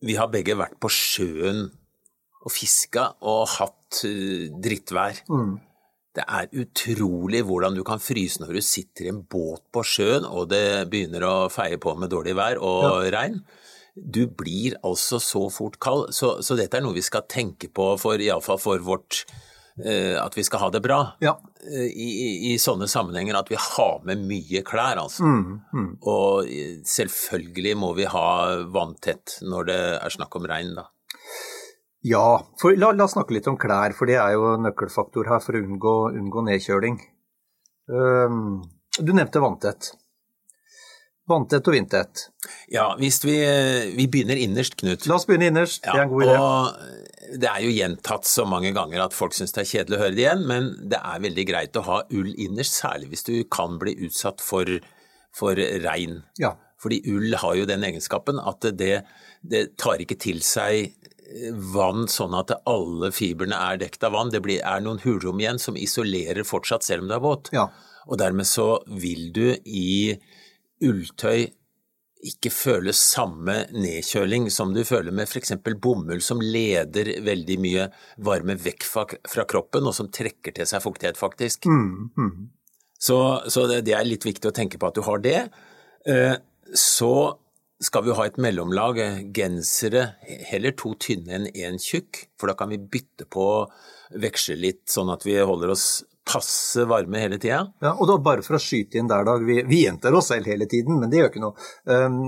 Vi 0.00 0.16
har 0.16 0.32
begge 0.32 0.56
vært 0.56 0.80
på 0.80 0.88
sjøen 0.88 1.66
og 2.42 2.52
fiska 2.52 3.08
og 3.28 3.44
hatt 3.56 4.02
uh, 4.06 4.48
drittvær. 4.62 5.22
Mm. 5.30 5.52
Det 6.12 6.24
er 6.28 6.50
utrolig 6.60 7.40
hvordan 7.48 7.76
du 7.76 7.80
kan 7.88 8.02
fryse 8.02 8.42
når 8.42 8.58
du 8.58 8.64
sitter 8.64 9.06
i 9.06 9.12
en 9.14 9.22
båt 9.24 9.64
på 9.72 9.84
sjøen 9.86 10.26
og 10.28 10.50
det 10.50 10.90
begynner 10.92 11.24
å 11.24 11.36
feie 11.52 11.78
på 11.80 11.94
med 11.96 12.12
dårlig 12.12 12.34
vær 12.36 12.60
og 12.60 13.06
ja. 13.06 13.12
regn. 13.16 13.40
Du 13.92 14.26
blir 14.26 14.76
altså 14.84 15.20
så 15.20 15.46
fort 15.52 15.78
kald. 15.80 16.12
Så, 16.16 16.38
så, 16.44 16.56
dette 16.56 16.78
er 16.78 16.84
noe 16.84 16.96
vi 16.96 17.04
skal 17.04 17.26
tenke 17.28 17.68
på 17.72 17.94
for 18.00 18.20
iallfall 18.20 18.60
for 18.60 18.84
vårt 18.84 19.22
uh, 19.80 20.20
At 20.20 20.36
vi 20.36 20.44
skal 20.44 20.64
ha 20.64 20.70
det 20.72 20.82
bra. 20.84 21.00
Ja. 21.24 21.34
Uh, 21.64 21.88
i, 21.88 22.08
i, 22.08 22.30
I, 22.52 22.54
sånne 22.60 22.88
sammenhenger 22.92 23.40
at 23.40 23.52
vi 23.52 23.60
har 23.60 24.04
med 24.08 24.24
mye 24.28 24.64
klær, 24.68 25.00
altså. 25.00 25.28
Mm, 25.28 25.60
mm. 25.72 25.90
Og 26.12 26.48
selvfølgelig 26.88 27.76
må 27.80 27.92
vi 27.96 28.08
ha 28.08 28.28
vanntett 28.72 29.38
når 29.44 29.68
det 29.68 29.82
er 29.96 30.16
snakk 30.20 30.40
om 30.40 30.48
regn, 30.48 30.76
da. 30.76 30.90
Ja, 32.02 32.42
for 32.58 32.74
la, 32.74 32.90
oss 33.04 33.14
snakke 33.14 33.36
litt 33.36 33.46
om 33.50 33.56
klær, 33.60 33.94
for 33.94 34.10
det 34.10 34.18
er 34.18 34.34
jo 34.34 34.56
nøkkelfaktor 34.58 35.28
her 35.30 35.42
for 35.42 35.54
å 35.54 35.62
unngå, 35.62 35.96
unngå 36.18 36.42
nedkjøling. 36.48 36.98
Um, 37.86 38.62
du 38.98 39.12
nevnte 39.14 39.42
vanntett. 39.42 39.92
Vanntett 41.30 41.68
og 41.70 41.76
vindtett. 41.76 42.24
Ja, 42.74 42.88
hvis 42.98 43.20
vi, 43.22 43.36
vi, 43.94 44.08
begynner 44.10 44.40
innerst, 44.42 44.74
Knut. 44.80 45.06
La 45.06 45.20
oss 45.20 45.28
begynne 45.28 45.52
innerst, 45.52 45.86
ja, 45.86 45.94
det 45.94 46.00
er 46.00 46.08
en 46.08 46.10
god 46.10 46.24
idé. 46.26 46.40
Og 46.42 47.38
det 47.38 47.48
er 47.52 47.62
jo 47.62 47.76
gjentatt 47.76 48.26
så 48.28 48.44
mange 48.50 48.72
ganger 48.74 49.04
at 49.04 49.14
folk 49.14 49.36
syns 49.36 49.54
det 49.54 49.62
er 49.62 49.70
kjedelig 49.70 49.98
å 49.98 50.02
høre 50.02 50.16
det 50.16 50.24
igjen, 50.24 50.42
men 50.50 50.72
det 50.90 50.98
er 50.98 51.22
veldig 51.22 51.46
greit 51.48 51.78
å 51.78 51.84
ha 51.86 52.00
ull 52.10 52.32
innerst, 52.34 52.80
særlig 52.82 53.12
hvis 53.12 53.26
du 53.30 53.36
kan 53.46 53.78
bli 53.80 53.94
utsatt 54.08 54.42
for, 54.42 54.68
for 55.38 55.62
regn. 55.86 56.18
Ja. 56.42 56.56
Fordi 56.82 56.98
ull 57.14 57.38
har 57.38 57.54
jo 57.54 57.70
den 57.70 57.86
egenskapen 57.86 58.42
at 58.42 58.66
det, 58.74 58.96
det 59.46 59.62
tar 59.78 60.02
ikke 60.02 60.18
til 60.18 60.42
seg 60.42 60.90
vann 61.74 62.06
sånn 62.10 62.34
at 62.38 62.52
alle 62.68 63.12
fibrene 63.14 63.56
er 63.70 63.80
dekt 63.82 64.04
av 64.06 64.14
vann. 64.16 64.32
Det 64.32 64.42
blir, 64.44 64.60
er 64.64 64.84
noen 64.84 65.00
hulrom 65.04 65.40
igjen 65.42 65.60
som 65.62 65.78
isolerer 65.78 66.46
fortsatt 66.46 66.86
selv 66.86 67.06
om 67.06 67.10
det 67.10 67.18
er 67.18 67.24
våt. 67.24 67.50
Ja. 67.56 67.66
Og 68.10 68.18
dermed 68.20 68.48
så 68.48 68.68
vil 68.86 69.30
du 69.34 69.46
i 69.64 70.14
ulltøy 70.82 71.50
ikke 72.22 72.52
føle 72.54 72.92
samme 72.94 73.64
nedkjøling 73.74 74.46
som 74.54 74.70
du 74.74 74.84
føler 74.86 75.14
med 75.14 75.26
f.eks. 75.26 75.56
bomull, 75.82 76.20
som 76.22 76.42
leder 76.42 77.16
veldig 77.26 77.56
mye 77.62 77.88
varme 78.22 78.54
vekk 78.62 78.86
fra, 78.86 79.46
kroppen, 79.48 79.88
og 79.90 79.96
som 79.96 80.10
trekker 80.12 80.54
til 80.54 80.68
seg 80.68 80.84
fuktighet, 80.84 81.18
faktisk. 81.18 81.66
Mm, 81.66 82.12
mm. 82.14 82.36
Så, 83.02 83.18
så 83.50 83.66
det, 83.66 83.80
det, 83.88 83.96
er 83.98 84.06
litt 84.06 84.26
viktig 84.26 84.52
å 84.52 84.54
tenke 84.54 84.78
på 84.78 84.92
at 84.92 84.98
du 84.98 85.02
har 85.02 85.22
det. 85.24 85.40
Eh, 86.06 86.36
så 86.78 87.14
skal 87.82 88.06
vi 88.06 88.14
ha 88.16 88.26
et 88.28 88.38
mellomlag, 88.42 89.00
gensere, 89.34 90.12
heller 90.50 90.74
to 90.78 90.94
tynne 91.02 91.34
enn 91.38 91.50
én 91.50 91.80
tjukk, 91.82 92.26
for 92.38 92.50
da 92.50 92.56
kan 92.58 92.70
vi 92.72 92.78
bytte 92.78 93.26
på 93.30 93.46
veksle 94.22 94.58
litt, 94.60 94.84
sånn 94.92 95.10
at 95.12 95.26
vi 95.26 95.38
holder 95.40 95.74
oss 95.74 95.86
passe 96.24 96.84
varme 96.86 97.18
hele 97.18 97.38
tida. 97.42 97.64
Ja, 97.82 97.92
og 97.96 98.06
da 98.06 98.16
bare 98.22 98.44
for 98.46 98.56
å 98.56 98.62
skyte 98.62 99.00
inn 99.00 99.08
der, 99.10 99.24
Dag. 99.26 99.42
Vi, 99.46 99.58
vi 99.66 99.82
gjentar 99.82 100.14
oss 100.14 100.30
selv 100.30 100.46
hele 100.50 100.68
tiden, 100.70 101.00
men 101.00 101.10
det 101.10 101.18
gjør 101.18 101.32
ikke 101.32 101.42
noe. 101.42 101.68
Um, 101.82 102.18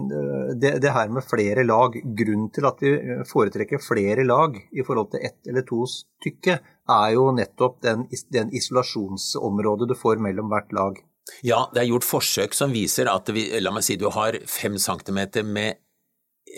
det, 0.59 0.77
det, 0.83 0.91
her 0.97 1.13
med 1.15 1.27
flere 1.27 1.63
lag, 1.67 1.95
grunnen 2.19 2.51
til 2.55 2.67
at 2.69 2.83
vi 2.83 2.95
foretrekker 3.31 3.83
flere 3.83 4.27
lag 4.27 4.59
i 4.59 4.87
forhold 4.87 5.13
til 5.15 5.27
ett 5.31 5.51
eller 5.51 5.67
to 5.69 5.85
stykke, 5.91 6.59
er 6.91 7.15
jo 7.15 7.31
nettopp 7.37 7.81
den, 7.87 8.09
den 8.35 8.51
isolasjonsområdet 8.59 9.93
du 9.93 9.97
får 9.99 10.23
mellom 10.27 10.51
hvert 10.53 10.75
lag. 10.75 10.99
Ja, 11.45 11.65
det 11.73 11.83
er 11.83 11.89
gjort 11.89 12.07
forsøk 12.07 12.57
som 12.57 12.75
viser 12.75 13.09
at 13.11 13.31
vi, 13.33 13.47
la 13.61 13.73
meg 13.73 13.85
si 13.87 13.97
du 14.01 14.11
har 14.13 14.37
fem 14.51 14.77
centimeter 14.81 15.47
med 15.47 15.81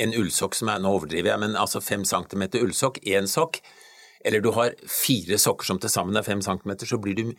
en 0.02 0.12
ullsokk 0.18 0.56
som 0.58 0.70
er, 0.72 0.80
nå 0.82 0.90
overdriver 0.98 1.32
jeg, 1.32 1.42
men 1.42 1.56
altså 1.58 1.80
fem 1.80 2.04
centimeter 2.04 2.64
ullsokk, 2.64 2.98
én 3.06 3.28
sokk, 3.30 3.60
eller 4.26 4.42
du 4.42 4.50
har 4.56 4.74
fire 4.90 5.38
sokker 5.38 5.68
som 5.68 5.78
til 5.80 5.92
sammen 5.92 6.18
er 6.18 6.26
fem 6.26 6.42
centimeter, 6.44 6.88
så 6.88 6.98
blir 7.00 7.16
du 7.16 7.30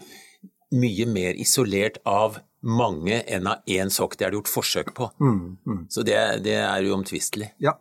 mye 0.76 1.08
mer 1.08 1.38
isolert 1.40 2.00
av 2.08 2.40
mange 2.68 3.22
enn 3.28 3.48
av 3.48 3.68
én 3.70 3.92
sokk. 3.94 4.18
Det 4.18 4.26
er 4.26 4.34
det 4.34 4.40
gjort 4.42 4.52
forsøk 4.52 4.94
på. 4.98 5.10
Mm, 5.24 5.44
mm. 5.68 5.84
Så 5.94 6.04
det, 6.08 6.18
det 6.48 6.58
er 6.60 6.88
uomtvistelig. 6.90 7.52
Ja. 7.64 7.78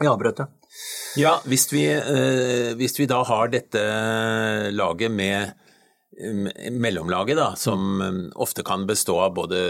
Jeg 0.00 0.10
avbrøt 0.10 0.42
det. 0.42 0.48
Ja, 1.22 1.36
hvis 1.46 1.68
vi, 1.70 1.84
øh, 1.94 2.74
hvis 2.78 2.98
vi 2.98 3.06
da 3.10 3.20
har 3.26 3.50
dette 3.52 3.82
laget 4.74 5.12
med 5.14 5.54
mellomlaget, 6.70 7.36
da, 7.38 7.50
som 7.58 8.00
um, 8.00 8.22
ofte 8.34 8.64
kan 8.66 8.86
bestå 8.86 9.18
av 9.26 9.34
både 9.36 9.60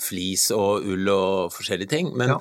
flis 0.00 0.48
og 0.54 0.86
ull 0.88 1.10
og 1.12 1.52
forskjellige 1.54 1.92
ting. 1.92 2.12
Men, 2.18 2.36
ja. 2.36 2.40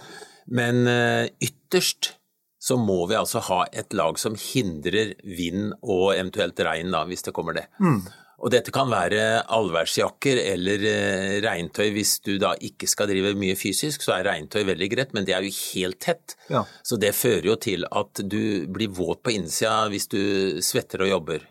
men 0.51 0.81
uh, 0.87 1.27
ytterst 1.43 2.15
så 2.61 2.77
må 2.77 2.99
vi 3.09 3.17
altså 3.17 3.41
ha 3.47 3.63
et 3.73 3.93
lag 3.97 4.19
som 4.21 4.37
hindrer 4.37 5.15
vind 5.25 5.71
og 5.81 6.11
eventuelt 6.13 6.59
regn, 6.61 6.91
da, 6.93 7.07
hvis 7.09 7.25
det 7.25 7.33
kommer 7.33 7.57
det. 7.57 7.65
Mm. 7.81 8.03
Og 8.41 8.49
dette 8.53 8.73
kan 8.73 8.89
være 8.89 9.43
allværsjakker 9.53 10.39
eller 10.41 10.85
uh, 10.85 11.35
regntøy. 11.45 11.91
Hvis 11.93 12.15
du 12.25 12.35
da 12.41 12.55
ikke 12.57 12.89
skal 12.89 13.09
drive 13.11 13.35
mye 13.37 13.57
fysisk, 13.59 14.05
så 14.05 14.15
er 14.17 14.29
regntøy 14.29 14.63
veldig 14.69 14.91
greit, 14.93 15.15
men 15.17 15.27
det 15.27 15.35
er 15.37 15.45
jo 15.45 15.53
helt 15.73 15.99
tett. 16.01 16.37
Ja. 16.53 16.63
Så 16.85 16.97
det 17.01 17.13
fører 17.17 17.51
jo 17.51 17.59
til 17.61 17.85
at 17.89 18.23
du 18.23 18.69
blir 18.71 18.93
våt 18.97 19.21
på 19.25 19.35
innsida 19.35 19.83
hvis 19.91 20.09
du 20.09 20.21
svetter 20.65 21.05
og 21.05 21.17
jobber 21.17 21.50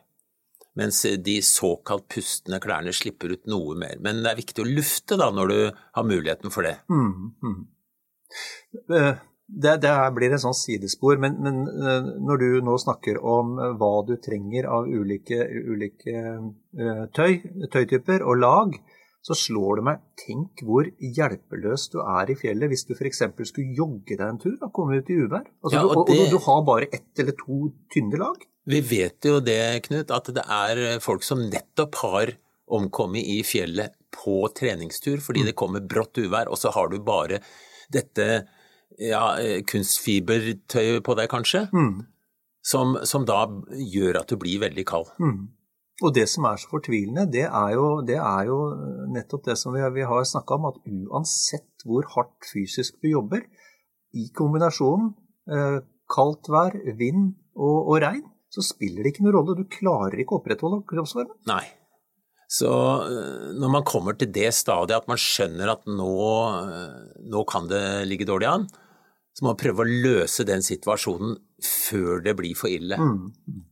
mens 0.80 1.02
de 1.04 1.36
såkalt 1.44 2.08
pustende 2.12 2.60
klærne 2.62 2.94
slipper 2.96 3.36
ut 3.36 3.50
noe 3.50 3.76
mer. 3.78 3.98
Men 4.02 4.22
det 4.24 4.32
er 4.32 4.40
viktig 4.40 4.64
å 4.64 4.70
lufte 4.70 5.18
da, 5.20 5.30
når 5.34 5.52
du 5.52 5.58
har 5.68 6.08
muligheten 6.08 6.54
for 6.54 6.66
det. 6.66 6.78
Mm, 6.92 7.34
mm. 7.44 7.58
Eh, 8.96 9.12
det, 9.50 9.74
det 9.82 9.94
blir 10.14 10.32
et 10.32 10.42
sånt 10.42 10.58
sidespor, 10.58 11.18
men, 11.22 11.40
men, 11.42 11.64
eh, 11.66 12.10
når 12.22 12.42
du 12.42 12.48
nå 12.66 12.76
snakker 12.78 13.18
om 13.18 13.56
eh, 13.58 13.74
hva 13.80 13.92
du 14.06 14.14
trenger 14.22 14.68
av 14.70 14.86
ulike, 14.86 15.42
ulike 15.72 16.22
tøy, 17.16 17.40
tøytyper 17.72 18.22
og 18.22 18.40
lag, 18.44 18.78
så 19.26 19.36
slår 19.36 19.80
det 19.80 19.84
meg 19.84 20.04
Tenk 20.20 20.62
hvor 20.64 20.86
hjelpeløs 21.16 21.88
du 21.92 21.98
er 22.02 22.30
i 22.32 22.36
fjellet 22.40 22.72
hvis 22.72 22.86
du 22.88 22.94
f.eks. 22.94 23.22
skulle 23.50 23.76
jogge 23.76 24.16
deg 24.16 24.26
en 24.26 24.40
tur 24.40 24.56
og 24.56 24.72
komme 24.76 25.00
ut 25.00 25.10
i 25.12 25.18
uvær. 25.18 25.44
Altså, 25.64 25.76
ja, 25.76 25.84
og, 25.84 26.06
og, 26.06 26.14
og, 26.14 26.30
du 26.32 26.38
har 26.46 26.62
bare 26.68 26.88
ett 26.88 27.22
eller 27.22 27.36
to 27.36 27.68
tynne 27.92 28.20
lag. 28.20 28.40
Vi 28.70 28.80
vet 28.86 29.26
jo 29.26 29.40
det, 29.42 29.82
Knut, 29.88 30.12
at 30.14 30.30
det 30.36 30.44
er 30.44 31.00
folk 31.02 31.24
som 31.26 31.42
nettopp 31.48 31.98
har 32.04 32.34
omkommet 32.70 33.26
i 33.26 33.40
fjellet 33.46 33.96
på 34.14 34.44
treningstur 34.54 35.22
fordi 35.22 35.44
det 35.48 35.56
kommer 35.58 35.82
brått 35.82 36.18
uvær, 36.22 36.50
og 36.50 36.58
så 36.60 36.72
har 36.74 36.90
du 36.90 37.00
bare 37.02 37.40
dette 37.90 38.26
ja, 39.00 39.22
kunstfibertøyet 39.70 41.02
på 41.06 41.16
deg, 41.18 41.30
kanskje, 41.30 41.64
mm. 41.72 41.94
som, 42.66 42.98
som, 43.06 43.26
da 43.26 43.46
gjør 43.70 44.20
at 44.22 44.30
du 44.30 44.38
blir 44.40 44.62
veldig 44.62 44.84
kald. 44.88 45.10
Mm. 45.22 45.48
Og 46.00 46.14
det 46.16 46.26
som 46.32 46.46
er 46.48 46.60
så 46.60 46.70
fortvilende, 46.70 47.26
det 47.32 47.44
er 47.46 47.74
jo, 47.76 48.00
det 48.06 48.16
er 48.16 48.48
jo 48.48 48.58
nettopp 49.12 49.50
det 49.50 49.56
som 49.60 49.74
vi, 49.76 49.82
vi 49.98 50.06
har 50.08 50.26
snakka 50.26 50.56
om, 50.56 50.70
at 50.70 50.80
uansett 50.88 51.84
hvor 51.84 52.06
hardt 52.14 52.48
fysisk 52.48 53.00
du 53.02 53.10
jobber, 53.12 53.44
i 54.16 54.26
kombinasjonen 54.34 55.12
eh, 55.54 55.80
kaldt 56.10 56.48
vær, 56.50 56.74
vind 56.98 57.34
og, 57.54 57.76
og 57.92 58.00
regn, 58.02 58.24
så 58.50 58.64
spiller 58.66 59.04
det 59.04 59.14
ikke 59.14 59.26
noen 59.26 59.36
rolle. 59.38 59.58
Du 59.58 59.68
klarer 59.70 60.22
ikke 60.22 60.36
å 60.36 60.40
opprettholde 60.40 60.82
kroppsvarmen. 60.90 61.36
Nei. 61.50 61.62
Så 62.50 62.66
øh, 62.66 63.50
når 63.54 63.74
man 63.76 63.86
kommer 63.86 64.16
til 64.18 64.32
det 64.34 64.48
stadiet 64.56 65.04
at 65.04 65.10
man 65.10 65.20
skjønner 65.22 65.70
at 65.76 65.86
nå, 65.86 66.14
øh, 66.66 66.96
nå 67.30 67.44
kan 67.46 67.70
det 67.70 67.84
ligge 68.10 68.26
dårlig 68.26 68.48
an, 68.50 68.66
så 69.30 69.44
må 69.44 69.52
man 69.52 69.60
prøve 69.60 69.84
å 69.84 70.00
løse 70.06 70.46
den 70.48 70.64
situasjonen 70.66 71.36
før 71.62 72.24
det 72.24 72.34
blir 72.40 72.58
for 72.58 72.72
ille. 72.72 72.98
Mm. 72.98 73.62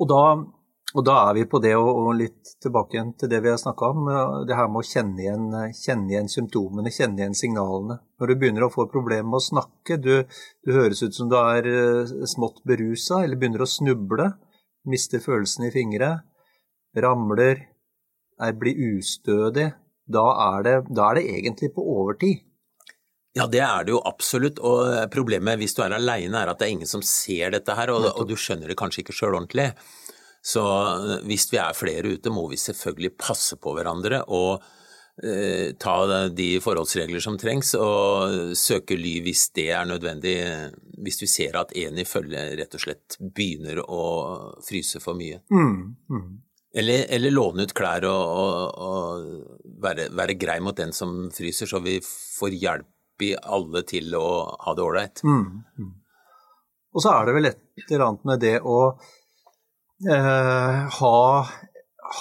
Og 0.00 0.08
da 0.08 0.22
og 0.90 1.04
da 1.06 1.16
er 1.28 1.36
vi 1.36 1.44
på 1.46 1.60
det, 1.62 1.76
og 1.78 2.08
litt 2.18 2.54
tilbake 2.62 2.96
igjen 2.96 3.12
til 3.18 3.30
det 3.30 3.38
vi 3.44 3.50
har 3.52 3.58
snakka 3.62 3.90
om. 3.94 4.08
Det 4.48 4.56
her 4.58 4.66
med 4.72 4.82
å 4.82 4.88
kjenne 4.88 5.22
igjen, 5.22 5.44
kjenne 5.76 6.10
igjen, 6.10 6.30
symptomene, 6.32 6.90
kjenne 6.90 7.22
igjen 7.22 7.36
signalene. 7.38 8.00
Når 8.18 8.32
du 8.32 8.34
begynner 8.40 8.66
å 8.66 8.72
få 8.74 8.88
problemer 8.90 9.28
med 9.28 9.38
å 9.38 9.44
snakke, 9.44 10.00
du, 10.02 10.26
du 10.66 10.72
høres 10.74 11.04
ut 11.04 11.14
som 11.14 11.30
du 11.30 11.38
er 11.38 11.68
eh, 11.70 12.12
smått 12.32 12.64
berusa, 12.66 13.22
eller 13.22 13.38
begynner 13.38 13.62
å 13.62 13.70
snuble, 13.70 14.28
mister 14.90 15.22
følelsen 15.22 15.68
i 15.68 15.72
fingre, 15.74 16.10
ramler, 16.98 17.64
er, 18.42 18.58
blir 18.58 18.98
ustødig, 18.98 19.70
da 20.10 20.28
er, 20.50 20.62
det, 20.66 20.76
da 20.90 21.10
er 21.12 21.20
det 21.20 21.26
egentlig 21.38 21.70
på 21.76 21.86
overtid. 21.86 22.46
Ja, 23.38 23.46
det 23.46 23.62
er 23.62 23.86
det 23.86 23.94
jo 23.94 24.02
absolutt, 24.02 24.58
og 24.58 24.90
problemet 25.14 25.60
hvis 25.60 25.76
du 25.76 25.84
er 25.84 25.94
aleine 25.94 26.40
er 26.40 26.50
at 26.50 26.58
det 26.58 26.66
er 26.66 26.74
ingen 26.80 26.90
som 26.90 27.04
ser 27.06 27.54
dette 27.54 27.78
her, 27.78 27.94
og, 27.94 28.10
og 28.10 28.26
du 28.26 28.34
skjønner 28.34 28.72
det 28.72 28.80
kanskje 28.80 29.04
ikke 29.04 29.14
sjøl 29.14 29.36
ordentlig. 29.36 29.70
Så 30.42 30.62
hvis 31.28 31.50
vi 31.52 31.58
er 31.60 31.76
flere 31.76 32.16
ute, 32.16 32.32
må 32.32 32.46
vi 32.48 32.58
selvfølgelig 32.60 33.16
passe 33.20 33.58
på 33.60 33.74
hverandre 33.76 34.22
og 34.32 34.62
eh, 35.22 35.76
ta 35.80 35.96
de 36.32 36.48
forholdsregler 36.64 37.20
som 37.20 37.36
trengs, 37.40 37.74
og 37.76 38.54
søke 38.56 38.96
ly 38.96 39.18
hvis 39.26 39.50
det 39.56 39.68
er 39.76 39.88
nødvendig. 39.88 40.36
Hvis 41.00 41.20
vi 41.22 41.28
ser 41.28 41.60
at 41.60 41.74
en 41.76 42.00
i 42.00 42.08
følget 42.08 42.56
rett 42.60 42.76
og 42.76 42.84
slett 42.86 43.18
begynner 43.20 43.82
å 43.84 44.04
fryse 44.64 45.02
for 45.04 45.18
mye. 45.18 45.42
Mm, 45.52 45.76
mm. 46.08 46.30
Eller, 46.80 47.06
eller, 47.10 47.34
låne 47.34 47.66
ut 47.66 47.72
klær 47.74 48.04
og, 48.06 48.34
og, 48.40 48.82
og 48.86 49.70
være, 49.82 50.06
være, 50.14 50.36
grei 50.38 50.60
mot 50.62 50.76
den 50.76 50.92
som 50.94 51.24
fryser, 51.34 51.66
så 51.66 51.80
vi 51.82 51.96
får 52.04 52.54
hjelp 52.54 53.24
i 53.26 53.32
alle 53.36 53.82
til 53.88 54.14
å 54.16 54.28
ha 54.64 54.74
det 54.76 54.84
ålreit. 54.84 55.24
Mm, 55.26 55.64
mm. 55.80 55.96
Og 56.94 57.02
så 57.02 57.12
er 57.14 57.26
det 57.26 57.34
vel 57.36 57.48
et 57.50 57.88
eller 57.88 58.06
annet 58.06 58.28
med 58.30 58.44
det 58.44 58.54
å 58.66 58.78
eh, 58.86 59.10
ha, 60.08 61.16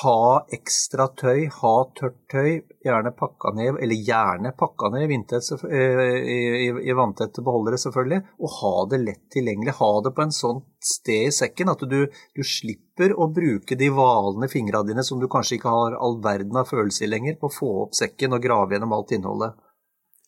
ha, 0.01 0.45
ekstra 0.51 1.07
tøy, 1.17 1.45
ha 1.62 1.74
tørt 1.98 2.17
tøy, 2.31 2.59
gjerne 2.83 3.12
pakka 3.15 3.53
ned, 3.55 3.79
eller 3.81 4.03
gjerne 4.09 4.51
pakka 4.57 4.89
ned 4.93 5.05
eh, 5.09 6.01
i, 6.19 6.39
i, 6.65 6.67
i 6.89 6.95
vanntette 6.98 7.43
beholdere, 7.45 7.79
selvfølgelig, 7.81 8.19
og 8.39 8.57
ha 8.57 8.74
det 8.91 9.00
lett 9.05 9.24
tilgjengelig. 9.33 9.77
Ha 9.79 9.91
det 10.05 10.13
på 10.17 10.25
en 10.25 10.36
sånn 10.36 10.62
sted 10.83 11.29
i 11.29 11.38
sekken 11.39 11.71
at 11.74 11.88
du, 11.89 12.01
du 12.07 12.43
slipper 12.43 13.15
å 13.15 13.29
bruke 13.31 13.79
de 13.79 13.89
valende 13.95 14.51
fingra 14.51 14.83
dine 14.83 15.05
som 15.07 15.21
du 15.21 15.29
kanskje 15.31 15.57
ikke 15.59 15.74
har 15.74 15.98
all 15.98 16.19
verden 16.24 16.59
av 16.59 16.69
følelse 16.69 17.07
i 17.07 17.12
lenger, 17.12 17.39
på 17.39 17.50
å 17.50 17.57
få 17.62 17.74
opp 17.88 17.98
sekken 17.98 18.38
og 18.38 18.43
grave 18.43 18.75
gjennom 18.75 18.95
alt 19.00 19.15
innholdet. 19.15 19.57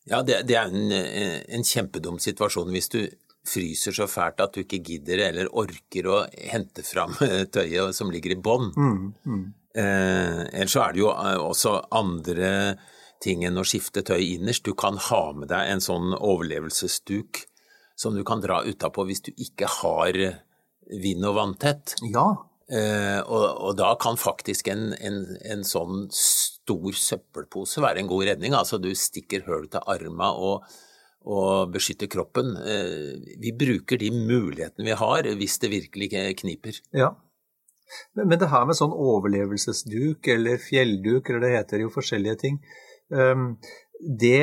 Ja, 0.10 0.24
det, 0.26 0.42
det 0.50 0.56
er 0.58 0.72
en, 0.72 0.92
en, 0.92 1.64
kjempedum 1.64 2.18
situasjon 2.20 2.72
hvis 2.74 2.90
du 2.90 3.02
fryser 3.48 3.96
så 3.96 4.08
fælt 4.10 4.42
at 4.44 4.54
du 4.54 4.62
ikke 4.64 4.82
gidder 4.86 5.24
eller 5.30 5.50
orker 5.58 6.10
å 6.10 6.20
hente 6.52 6.86
fram 6.86 7.16
tøyet 7.54 7.98
som 7.98 8.12
ligger 8.14 8.36
i 8.36 8.42
bånn. 8.42 8.70
Mm, 8.76 9.06
mm. 9.26 9.46
eh, 9.82 10.42
ellers 10.52 10.76
så 10.76 10.84
er 10.86 10.96
det 10.96 11.04
jo 11.04 11.12
eh, 11.14 11.38
også 11.42 11.78
andre 11.98 12.52
ting 13.22 13.46
enn 13.46 13.60
å 13.62 13.66
skifte 13.68 14.04
tøy 14.06 14.22
innerst. 14.36 14.66
Du 14.66 14.78
kan 14.78 14.98
ha 15.10 15.24
med 15.38 15.52
deg 15.52 15.74
en 15.74 15.84
sånn 15.84 16.14
overlevelsesduk 16.18 17.44
som 18.02 18.16
du 18.18 18.24
kan 18.26 18.42
dra 18.42 18.64
utapå 18.66 19.06
hvis 19.10 19.26
du 19.28 19.34
ikke 19.36 19.70
har 19.82 20.18
vind- 21.02 21.28
og 21.28 21.38
vanntett. 21.38 21.96
Ja. 22.14 22.30
Eh, 22.72 23.20
og, 23.26 23.46
og, 23.52 23.74
da 23.78 23.92
kan 24.00 24.18
faktisk 24.20 24.70
en, 24.72 24.92
en, 24.96 25.20
en 25.44 25.66
sånn 25.68 26.06
stor 26.16 26.96
søppelpose 26.96 27.84
være 27.84 28.02
en 28.02 28.10
god 28.10 28.30
redning. 28.32 28.56
Altså 28.58 28.80
du 28.82 28.90
stikker 28.96 29.46
høl 29.50 29.68
til 29.72 29.84
arma 29.92 30.32
og, 30.34 30.66
og 31.30 31.74
beskytte 31.74 32.10
kroppen. 32.12 32.56
Eh, 32.58 33.36
vi 33.42 33.54
bruker 33.58 34.00
de 34.02 34.10
mulighetene 34.16 34.88
vi 34.88 34.98
har 34.98 35.30
hvis 35.38 35.60
det 35.62 35.74
virkelig 35.74 36.10
kniper. 36.42 36.82
Ja. 36.98 37.14
Men 38.16 38.40
det 38.40 38.50
her 38.52 38.66
med 38.68 38.78
sånn 38.80 38.96
overlevelsesduk 38.96 40.28
eller 40.32 40.62
fjellduk, 40.64 41.30
eller 41.30 41.44
det 41.44 41.56
heter 41.58 41.84
jo 41.84 41.92
forskjellige 41.92 42.38
ting 42.40 42.60
ehm, 43.12 43.58
det, 44.00 44.38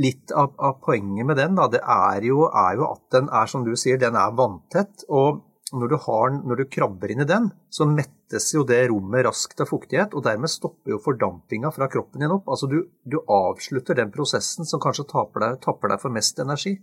Litt 0.00 0.32
av, 0.32 0.54
av 0.56 0.78
poenget 0.82 1.28
med 1.28 1.36
den 1.38 1.58
da, 1.58 1.68
det 1.70 1.82
er 1.84 2.24
jo, 2.24 2.46
er 2.48 2.78
jo, 2.80 2.88
at 2.96 3.04
den 3.14 3.28
er, 3.28 3.50
som 3.50 3.66
du 3.66 3.74
sier, 3.78 4.00
den 4.00 4.16
er 4.18 4.32
vanntett. 4.34 5.04
og 5.08 5.44
når 5.74 5.90
du, 5.90 5.96
har, 6.06 6.34
når 6.46 6.60
du, 6.60 6.64
krabber 6.70 7.10
inn 7.12 7.22
i 7.24 7.26
den, 7.28 7.48
så 7.72 7.86
mettes 7.88 8.46
jo 8.54 8.62
det 8.66 8.78
rommet 8.90 9.24
raskt 9.26 9.60
av 9.62 9.68
fuktighet, 9.70 10.14
og 10.14 10.24
dermed 10.26 10.50
stopper 10.50 10.94
jo 10.94 11.00
fordampinga 11.02 11.72
fra 11.74 11.88
kroppen 11.90 12.22
din 12.22 12.34
opp. 12.34 12.48
Altså 12.50 12.68
du, 12.70 12.78
du 13.02 13.18
avslutter 13.22 13.98
den 13.98 14.12
prosessen 14.14 14.68
som 14.68 14.82
kanskje 14.82 15.06
tapper 15.10 15.44
deg, 15.44 15.58
tapper 15.64 15.92
deg, 15.92 16.02
for 16.02 16.14
mest 16.14 16.38
energi. 16.42 16.76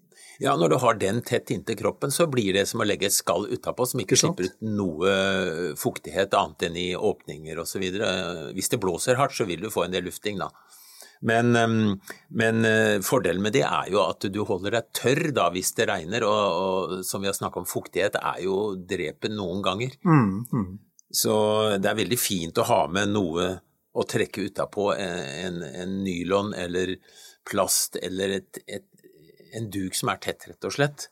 Ja, 0.43 0.55
når 0.57 0.73
du 0.73 0.77
har 0.83 0.99
den 0.99 1.21
tett 1.25 1.53
inntil 1.53 1.79
kroppen, 1.79 2.13
så 2.13 2.27
blir 2.31 2.55
det 2.57 2.65
som 2.69 2.83
å 2.83 2.87
legge 2.87 3.07
et 3.07 3.15
skall 3.15 3.47
utapå 3.51 3.87
som 3.89 4.03
ikke 4.03 4.19
slipper 4.19 4.49
ut 4.49 4.59
noe 4.65 5.15
fuktighet 5.79 6.35
annet 6.37 6.67
enn 6.67 6.79
i 6.81 6.89
åpninger 6.97 7.63
osv. 7.63 7.87
Hvis 8.57 8.71
det 8.73 8.81
blåser 8.81 9.19
hardt, 9.21 9.37
så 9.37 9.47
vil 9.49 9.63
du 9.63 9.71
få 9.73 9.85
en 9.85 9.95
del 9.95 10.07
lufting, 10.09 10.41
da. 10.41 10.51
Men, 11.21 11.53
men, 12.33 12.65
eh, 12.65 12.99
fordelen 13.05 13.43
med 13.45 13.53
det 13.53 13.61
er 13.67 13.91
jo 13.93 14.01
at 14.01 14.25
du 14.33 14.39
holder 14.47 14.79
deg 14.79 14.87
tørr 14.97 15.27
da 15.37 15.49
hvis 15.53 15.73
det 15.77 15.85
regner, 15.91 16.25
og, 16.25 16.61
og 16.61 17.03
som 17.05 17.21
vi 17.21 17.29
har 17.29 17.37
snakket 17.37 17.61
om, 17.61 17.67
fuktighet 17.69 18.17
er 18.17 18.39
jo 18.45 18.55
drepen 18.75 19.37
noen 19.37 19.61
ganger. 19.65 19.93
Mm, 20.01 20.31
mm. 20.49 20.71
Så 21.11 21.35
det 21.77 21.91
er 21.91 21.99
veldig 21.99 22.19
fint 22.19 22.57
å 22.57 22.65
ha 22.71 22.81
med 22.89 23.13
noe 23.13 23.51
å 23.91 24.05
trekke 24.07 24.47
utapå, 24.47 24.93
en, 24.95 25.59
en 25.61 25.97
nylon 26.05 26.53
eller 26.55 26.95
plast 27.47 27.97
eller 27.99 28.37
et, 28.39 28.61
et, 28.65 28.87
en 29.57 29.67
duk 29.71 29.97
som 29.97 30.13
er 30.13 30.21
tett, 30.23 30.47
rett 30.47 30.67
og 30.67 30.77
slett. 30.77 31.09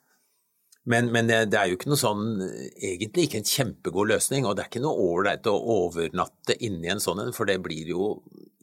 Men, 0.90 1.12
men, 1.14 1.30
det 1.30 1.54
er 1.54 1.70
jo 1.70 1.78
ikke 1.78 1.92
noe 1.92 2.02
sånn, 2.02 2.42
egentlig 2.74 3.28
ikke 3.28 3.44
en 3.44 3.48
kjempegod 3.48 4.10
løsning, 4.10 4.48
og 4.48 4.56
det 4.58 4.64
er 4.64 4.72
ikke 4.72 4.82
noe 4.82 5.06
ålreit 5.06 5.46
å 5.50 5.54
overnatte 5.76 6.56
inni 6.66 6.90
en 6.90 7.04
sånn 7.04 7.22
en, 7.22 7.34
for 7.36 7.50
det 7.50 7.60
blir 7.62 7.92
jo 7.94 8.16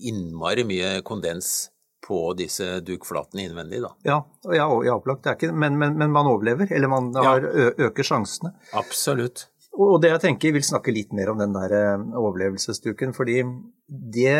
innmari 0.03 0.65
mye 0.67 0.97
kondens 1.07 1.71
på 2.07 2.19
disse 2.39 2.81
dukflatene 2.87 3.47
innvendig. 3.47 3.81
Da. 3.83 3.93
Ja, 4.07 4.19
ja, 4.55 4.67
ja 4.87 4.97
opplagt. 4.99 5.27
Ikke, 5.37 5.53
men, 5.55 5.79
men, 5.79 5.97
men, 5.99 6.13
man 6.15 6.29
overlever, 6.31 6.71
eller 6.75 6.91
man 6.91 7.13
har, 7.15 7.47
ja. 7.47 7.71
øker 7.89 8.07
sjansene. 8.07 8.53
Absolutt. 8.79 9.49
Og 9.77 9.99
det 10.01 10.15
jeg 10.15 10.23
tenker, 10.23 10.49
jeg 10.49 10.57
vil 10.57 10.67
snakke 10.67 10.95
litt 10.95 11.11
mer 11.17 11.31
om 11.33 11.41
den 11.41 11.55
der 11.55 11.75
overlevelsesduken. 12.17 13.13
fordi 13.17 13.43
det, 13.87 14.39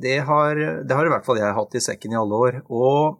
det, 0.00 0.18
har, 0.28 0.60
det 0.86 0.96
har 0.96 1.08
i 1.08 1.12
hvert 1.12 1.26
fall 1.26 1.40
jeg 1.40 1.56
hatt 1.56 1.74
i 1.74 1.82
sekken 1.82 2.14
i 2.14 2.20
alle 2.20 2.44
år. 2.48 2.60
Og 2.68 3.18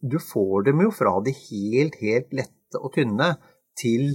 du 0.00 0.20
får 0.22 0.68
dem 0.68 0.84
jo 0.84 0.92
fra 0.94 1.16
de 1.24 1.34
helt, 1.34 1.98
helt 2.04 2.36
lette 2.36 2.55
og 2.78 2.92
tynne 2.96 3.34
til 3.76 4.14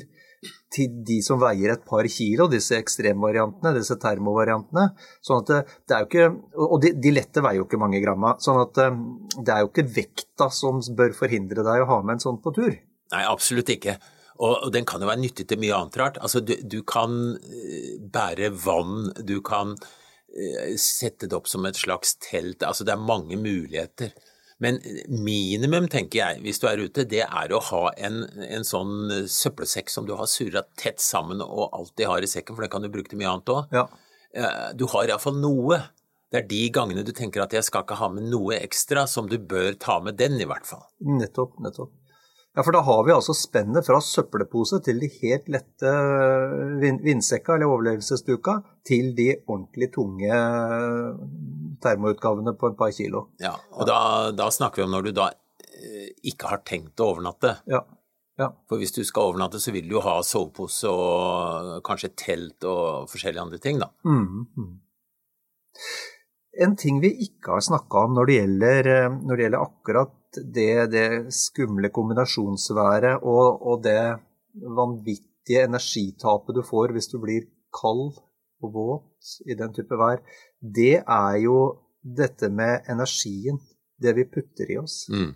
til 0.74 0.94
de 1.06 1.20
som 1.22 1.40
veier 1.42 1.74
et 1.74 1.84
par 1.86 2.08
kilo, 2.10 2.48
disse 2.50 2.78
ekstremvariantene, 2.80 3.74
disse 3.76 3.98
termovariantene. 4.02 4.88
Sånn 5.26 5.44
at 5.44 5.52
det, 5.52 5.60
det 5.86 5.96
er 5.96 6.06
jo 6.06 6.10
ikke, 6.10 6.30
Og 6.66 6.78
de, 6.82 6.94
de, 6.98 7.12
lette 7.14 7.44
veier 7.44 7.60
jo 7.60 7.68
ikke 7.68 7.82
mange 7.82 8.02
gramma. 8.04 8.34
sånn 8.42 8.62
at 8.64 8.80
eh, 8.82 8.98
det 9.38 9.54
er 9.54 9.62
jo 9.62 9.70
ikke 9.70 9.88
vekta 10.00 10.50
som 10.54 10.82
bør 10.98 11.14
forhindre 11.18 11.66
deg 11.68 11.84
å 11.84 11.90
ha 11.92 12.00
med 12.02 12.18
en 12.18 12.26
sånn 12.26 12.42
på 12.42 12.56
tur. 12.56 12.74
Nei, 13.14 13.24
absolutt 13.28 13.70
ikke. 13.76 14.00
Og, 14.42 14.72
den 14.74 14.88
kan 14.90 15.04
jo 15.04 15.12
være 15.12 15.22
nyttig 15.22 15.46
til 15.52 15.62
mye 15.62 15.78
annet 15.78 16.00
rart. 16.02 16.22
Altså, 16.24 16.42
du, 16.42 16.56
du 16.64 16.80
kan 16.88 17.36
eh, 17.38 17.98
bære 18.02 18.54
vann, 18.64 19.12
du 19.22 19.38
kan 19.46 19.76
sette 20.80 21.28
det 21.28 21.36
opp 21.36 21.50
som 21.52 21.66
et 21.68 21.76
slags 21.76 22.14
telt. 22.24 22.64
Altså, 22.64 22.86
det 22.88 22.94
er 22.96 23.04
mange 23.04 23.36
muligheter. 23.36 24.14
Men 24.62 24.78
minimum, 25.10 25.88
tenker 25.90 26.20
jeg, 26.20 26.42
hvis 26.46 26.62
du 26.62 26.68
er 26.70 26.84
ute, 26.84 27.06
det 27.10 27.24
er 27.26 27.54
å 27.54 27.62
ha 27.72 27.82
en, 27.98 28.22
en 28.46 28.66
sånn 28.68 29.26
søppelsekk 29.26 29.90
som 29.90 30.06
du 30.06 30.14
har 30.20 30.30
surra 30.30 30.62
tett 30.78 31.02
sammen 31.02 31.42
og 31.42 31.72
alltid 31.74 32.06
har 32.12 32.22
i 32.22 32.30
sekken, 32.30 32.54
for 32.54 32.66
den 32.66 32.74
kan 32.74 32.86
du 32.86 32.92
bruke 32.94 33.10
til 33.10 33.18
mye 33.22 33.32
annet 33.32 33.50
òg. 33.50 33.74
Ja. 33.74 33.88
Du 34.78 34.86
har 34.94 35.10
iallfall 35.10 35.40
noe. 35.42 35.82
Det 36.32 36.44
er 36.44 36.46
de 36.48 36.62
gangene 36.72 37.04
du 37.04 37.10
tenker 37.12 37.44
at 37.44 37.52
jeg 37.58 37.66
skal 37.68 37.84
ikke 37.84 37.98
ha 38.00 38.08
med 38.14 38.30
noe 38.32 38.56
ekstra, 38.62 39.08
som 39.10 39.26
du 39.28 39.36
bør 39.42 39.74
ta 39.82 39.98
med 40.04 40.16
den, 40.22 40.38
i 40.40 40.48
hvert 40.48 40.70
fall. 40.70 40.86
Nettopp, 41.04 41.58
nettopp. 41.60 41.92
Ja, 42.56 42.64
for 42.64 42.76
da 42.76 42.82
har 42.84 43.02
vi 43.08 43.14
altså 43.16 43.34
spennet 43.36 43.88
fra 43.88 43.98
søppelpose 44.04 44.82
til 44.84 45.02
de 45.02 45.08
helt 45.22 45.50
lette 45.52 45.92
vindsekka 46.82 47.56
eller 47.56 47.72
overlevelsesduka, 47.72 48.58
til 48.88 49.14
de 49.18 49.30
ordentlig 49.46 49.92
tunge 49.94 50.42
termoutgavene 51.82 52.54
på 52.58 52.72
et 52.72 52.78
par 52.80 52.94
kilo. 52.96 53.28
Ja, 53.42 53.56
og 53.78 53.88
da, 53.90 54.00
da, 54.36 54.50
snakker 54.54 54.82
vi 54.82 54.88
om 54.88 54.96
når 54.96 55.08
du 55.08 55.12
da 55.18 55.32
eh, 55.32 56.12
ikke 56.32 56.54
har 56.54 56.64
tenkt 56.68 57.02
å 57.02 57.12
overnatte. 57.16 57.58
Ja. 57.70 57.84
Ja. 58.40 58.48
For 58.70 58.82
hvis 58.82 58.94
du 58.96 59.04
skal 59.06 59.32
overnatte, 59.32 59.60
så 59.62 59.74
vil 59.76 59.90
du 59.90 59.98
jo 59.98 60.06
ha 60.06 60.16
sovepose 60.26 60.90
og 60.90 61.82
kanskje 61.86 62.14
telt 62.18 62.66
og 62.66 63.12
forskjellige 63.12 63.44
andre 63.44 63.60
ting, 63.62 63.82
da. 63.82 63.92
Mm, 64.08 64.48
mm. 64.58 64.72
En 66.66 66.74
ting 66.80 67.00
vi 67.04 67.14
ikke 67.28 67.54
har 67.56 67.64
snakka 67.64 68.08
om 68.08 68.18
når 68.18 68.28
det, 68.28 68.40
gjelder, 68.40 68.92
eh, 68.96 69.20
når 69.22 69.38
det 69.38 69.46
gjelder 69.46 69.68
akkurat 69.68 70.42
det, 70.56 70.74
det 70.92 71.08
skumle 71.36 71.92
kombinasjonsværet 71.92 73.24
og, 73.28 73.62
og, 73.62 73.84
det 73.84 74.02
vanvittige 74.80 75.66
energitapet 75.68 76.56
du 76.56 76.64
får 76.64 76.96
hvis 76.96 77.10
du 77.12 77.18
blir 77.24 77.48
kald 77.76 78.20
og 78.64 78.74
våt 78.76 79.36
i 79.46 79.58
den 79.58 79.74
type 79.76 79.98
vær, 79.98 80.22
det 80.62 81.02
er 81.02 81.38
jo 81.44 81.58
dette 82.02 82.50
med 82.50 82.90
energien. 82.90 83.60
Det 84.02 84.16
vi 84.18 84.26
putter 84.26 84.72
i 84.74 84.80
oss. 84.82 85.04
Mm. 85.14 85.36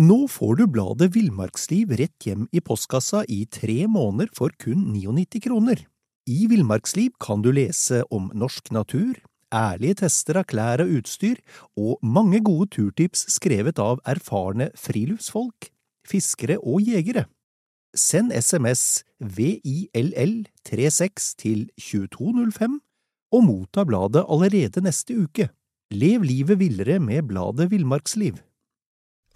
Nå 0.00 0.22
får 0.32 0.54
du 0.56 0.62
bladet 0.72 1.10
Villmarksliv 1.12 1.90
rett 2.00 2.24
hjem 2.24 2.46
i 2.48 2.62
postkassa 2.64 3.26
i 3.28 3.42
tre 3.44 3.84
måneder 3.84 4.30
for 4.32 4.54
kun 4.56 4.86
99 4.94 5.42
kroner. 5.44 5.82
I 6.24 6.46
Villmarksliv 6.48 7.12
kan 7.20 7.42
du 7.44 7.50
lese 7.52 8.00
om 8.08 8.30
norsk 8.32 8.72
natur, 8.72 9.20
ærlige 9.52 10.00
tester 10.00 10.40
av 10.40 10.48
klær 10.48 10.80
og 10.86 10.94
utstyr, 10.96 11.42
og 11.76 12.00
mange 12.00 12.40
gode 12.40 12.70
turtips 12.72 13.26
skrevet 13.36 13.82
av 13.82 14.00
erfarne 14.08 14.70
friluftsfolk, 14.80 15.68
fiskere 16.08 16.56
og 16.62 16.80
jegere. 16.88 17.26
Send 17.94 18.32
SMS 18.32 19.04
VILL36 19.20 21.34
til 21.38 21.70
2205 21.78 22.80
og 23.32 23.44
motta 23.44 23.84
bladet 23.84 24.24
allerede 24.28 24.80
neste 24.80 25.18
uke. 25.18 25.48
Lev 25.90 26.22
livet 26.22 26.58
villere 26.58 26.98
med 26.98 27.22
bladet 27.28 27.70
Villmarksliv. 27.70 28.34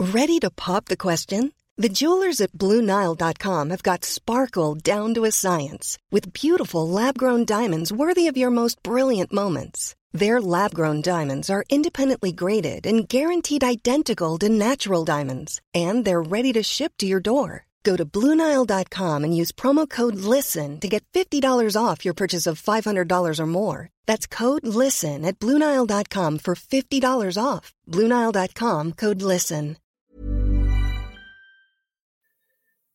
Ready 0.00 0.40
to 0.40 0.50
pop 0.56 0.86
the 0.86 0.96
question? 0.96 1.52
The 1.78 1.90
jewelers 1.90 2.40
at 2.40 2.52
BlueNile.com 2.52 3.70
have 3.70 3.82
got 3.82 4.04
sparkle 4.04 4.74
down 4.74 5.14
to 5.14 5.24
a 5.24 5.30
science 5.30 5.98
with 6.10 6.32
beautiful 6.32 6.88
lab 6.88 7.18
grown 7.18 7.44
diamonds 7.44 7.92
worthy 7.92 8.28
of 8.28 8.36
your 8.38 8.50
most 8.50 8.82
brilliant 8.82 9.32
moments. 9.32 9.94
Their 10.14 10.40
lab 10.40 10.72
grown 10.72 11.02
diamonds 11.02 11.50
are 11.50 11.64
independently 11.68 12.32
graded 12.32 12.86
and 12.86 13.06
guaranteed 13.06 13.62
identical 13.62 14.38
to 14.38 14.48
natural 14.48 15.04
diamonds, 15.04 15.60
and 15.74 16.06
they're 16.06 16.22
ready 16.22 16.54
to 16.54 16.62
ship 16.62 16.92
to 16.98 17.06
your 17.06 17.20
door. 17.20 17.65
Go 17.86 17.96
to 17.96 18.04
BlueNile.com 18.04 19.24
and 19.24 19.42
use 19.42 19.52
promo 19.52 19.86
code 19.88 20.16
LISTEN 20.16 20.80
to 20.80 20.88
get 20.88 21.04
$50 21.12 21.76
off 21.80 22.04
your 22.04 22.14
purchase 22.14 22.50
of 22.50 22.60
$500 22.60 23.38
or 23.40 23.46
more. 23.46 23.88
That's 24.06 24.26
code 24.26 24.66
LISTEN 24.66 25.24
at 25.24 25.38
BlueNile.com 25.38 26.38
for 26.38 26.54
$50 26.54 27.38
off. 27.42 27.72
BlueNile.com 27.86 28.92
code 28.92 29.22
LISTEN. 29.22 29.76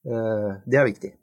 Uh, 0.06 0.58
Det 0.66 0.78
er 0.78 0.86
viktig. 0.86 1.14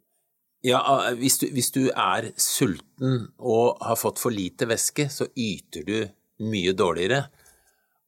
Ja, 0.63 0.79
eh, 1.09 1.15
hvis 1.19 1.39
du, 1.39 1.47
hvis 1.53 1.71
du 1.71 1.89
er 1.91 2.33
sulten 2.37 3.29
og 3.39 3.79
har 3.83 3.97
fått 3.97 4.19
for 4.19 4.31
lite 4.31 4.69
væske, 4.71 5.09
så 5.11 5.27
yter 5.37 5.83
du 5.87 6.09
mye 6.47 6.73
dårligere. 6.73 7.25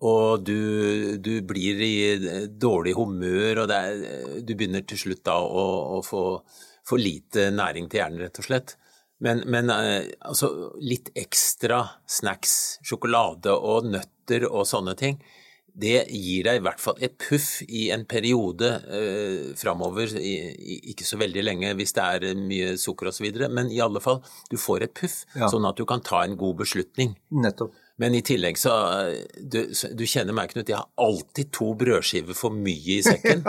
Og 0.01 0.45
du, 0.47 1.19
du 1.21 1.35
blir 1.45 1.81
i 1.85 1.95
dårlig 2.49 2.95
humør, 2.97 3.65
og 3.67 3.75
er, 3.77 4.41
du 4.41 4.55
begynner 4.57 4.85
til 4.89 5.01
slutt 5.03 5.25
da 5.29 5.37
å, 5.45 5.65
å 5.99 6.05
få 6.07 6.23
for 6.89 6.99
lite 6.99 7.51
næring 7.53 7.91
til 7.91 8.01
hjernen, 8.01 8.23
rett 8.25 8.41
og 8.41 8.47
slett. 8.49 8.77
Men, 9.21 9.43
men 9.53 9.69
eh, 9.71 10.09
altså, 10.25 10.49
litt 10.81 11.11
ekstra 11.21 11.83
snacks, 12.09 12.79
sjokolade 12.87 13.53
og 13.53 13.91
nøtter 13.93 14.47
og 14.49 14.65
sånne 14.67 14.97
ting, 14.99 15.21
det 15.81 16.07
gir 16.11 16.49
deg 16.49 16.59
i 16.59 16.63
hvert 16.65 16.81
fall 16.83 16.97
et 17.05 17.15
puff 17.21 17.61
i 17.69 17.85
en 17.95 18.03
periode 18.11 18.73
eh, 18.91 19.53
framover, 19.61 20.17
ikke 20.19 21.07
så 21.07 21.21
veldig 21.21 21.45
lenge 21.47 21.75
hvis 21.79 21.95
det 21.97 22.07
er 22.07 22.41
mye 22.41 22.73
sukker 22.81 23.13
osv., 23.13 23.29
men 23.53 23.71
i 23.71 23.79
alle 23.85 24.03
fall, 24.03 24.19
du 24.51 24.57
får 24.59 24.89
et 24.89 24.97
puff, 24.99 25.21
Ja. 25.37 25.53
sånn 25.53 25.69
at 25.69 25.79
du 25.79 25.85
kan 25.87 26.03
ta 26.03 26.25
en 26.25 26.35
god 26.41 26.65
beslutning. 26.65 27.15
Nettopp. 27.31 27.77
Men 28.01 28.15
i 28.17 28.23
tillegg 28.25 28.57
så 28.57 28.73
Du, 29.37 29.59
du 29.69 30.05
kjenner 30.09 30.33
meg, 30.37 30.49
Knut, 30.55 30.71
jeg 30.73 30.79
har 30.79 30.89
alltid 31.05 31.51
to 31.53 31.73
brødskiver 31.77 32.37
for 32.39 32.55
mye 32.57 32.97
i 32.97 33.03
sekken. 33.11 33.43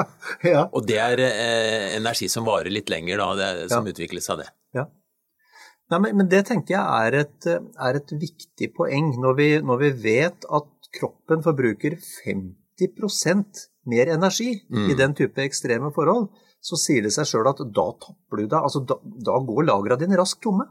Ja. 0.44 0.66
Og 0.76 0.84
det 0.90 0.98
er 1.00 1.22
eh, 1.24 1.86
energi 1.98 2.28
som 2.32 2.44
varer 2.50 2.70
litt 2.74 2.92
lenger, 2.92 3.22
da, 3.24 3.30
det, 3.40 3.52
som 3.72 3.88
Ja. 3.88 3.94
utvikles 3.96 4.28
av 4.34 4.42
det. 4.44 4.50
ja. 4.76 4.88
Nei, 5.92 5.98
men, 6.06 6.14
men 6.22 6.28
det 6.32 6.46
tenker 6.48 6.72
jeg 6.78 7.08
er 7.08 7.16
et, 7.26 7.48
er 7.52 7.98
et 8.00 8.12
viktig 8.16 8.70
poeng 8.78 9.10
når 9.20 9.34
vi, 9.36 9.48
når 9.60 9.80
vi 9.82 9.90
vet 10.06 10.46
at 10.48 10.70
kroppen 10.96 11.42
forbruker 11.44 11.98
50% 12.80 13.66
mer 13.92 14.12
energi 14.14 14.54
i 14.92 14.96
den 14.96 15.14
type 15.18 15.42
ekstreme 15.44 15.92
forhold. 15.96 16.30
Så 16.64 16.78
sier 16.78 17.02
det 17.04 17.12
seg 17.16 17.26
sjøl 17.28 17.50
at 17.50 17.60
da 17.74 17.88
tapper 18.06 18.40
du 18.40 18.46
deg. 18.46 18.60
Altså 18.62 18.84
da, 18.88 19.00
da 19.04 19.40
går 19.48 19.66
lagra 19.68 19.98
dine 20.00 20.16
raskt 20.20 20.44
tomme. 20.46 20.68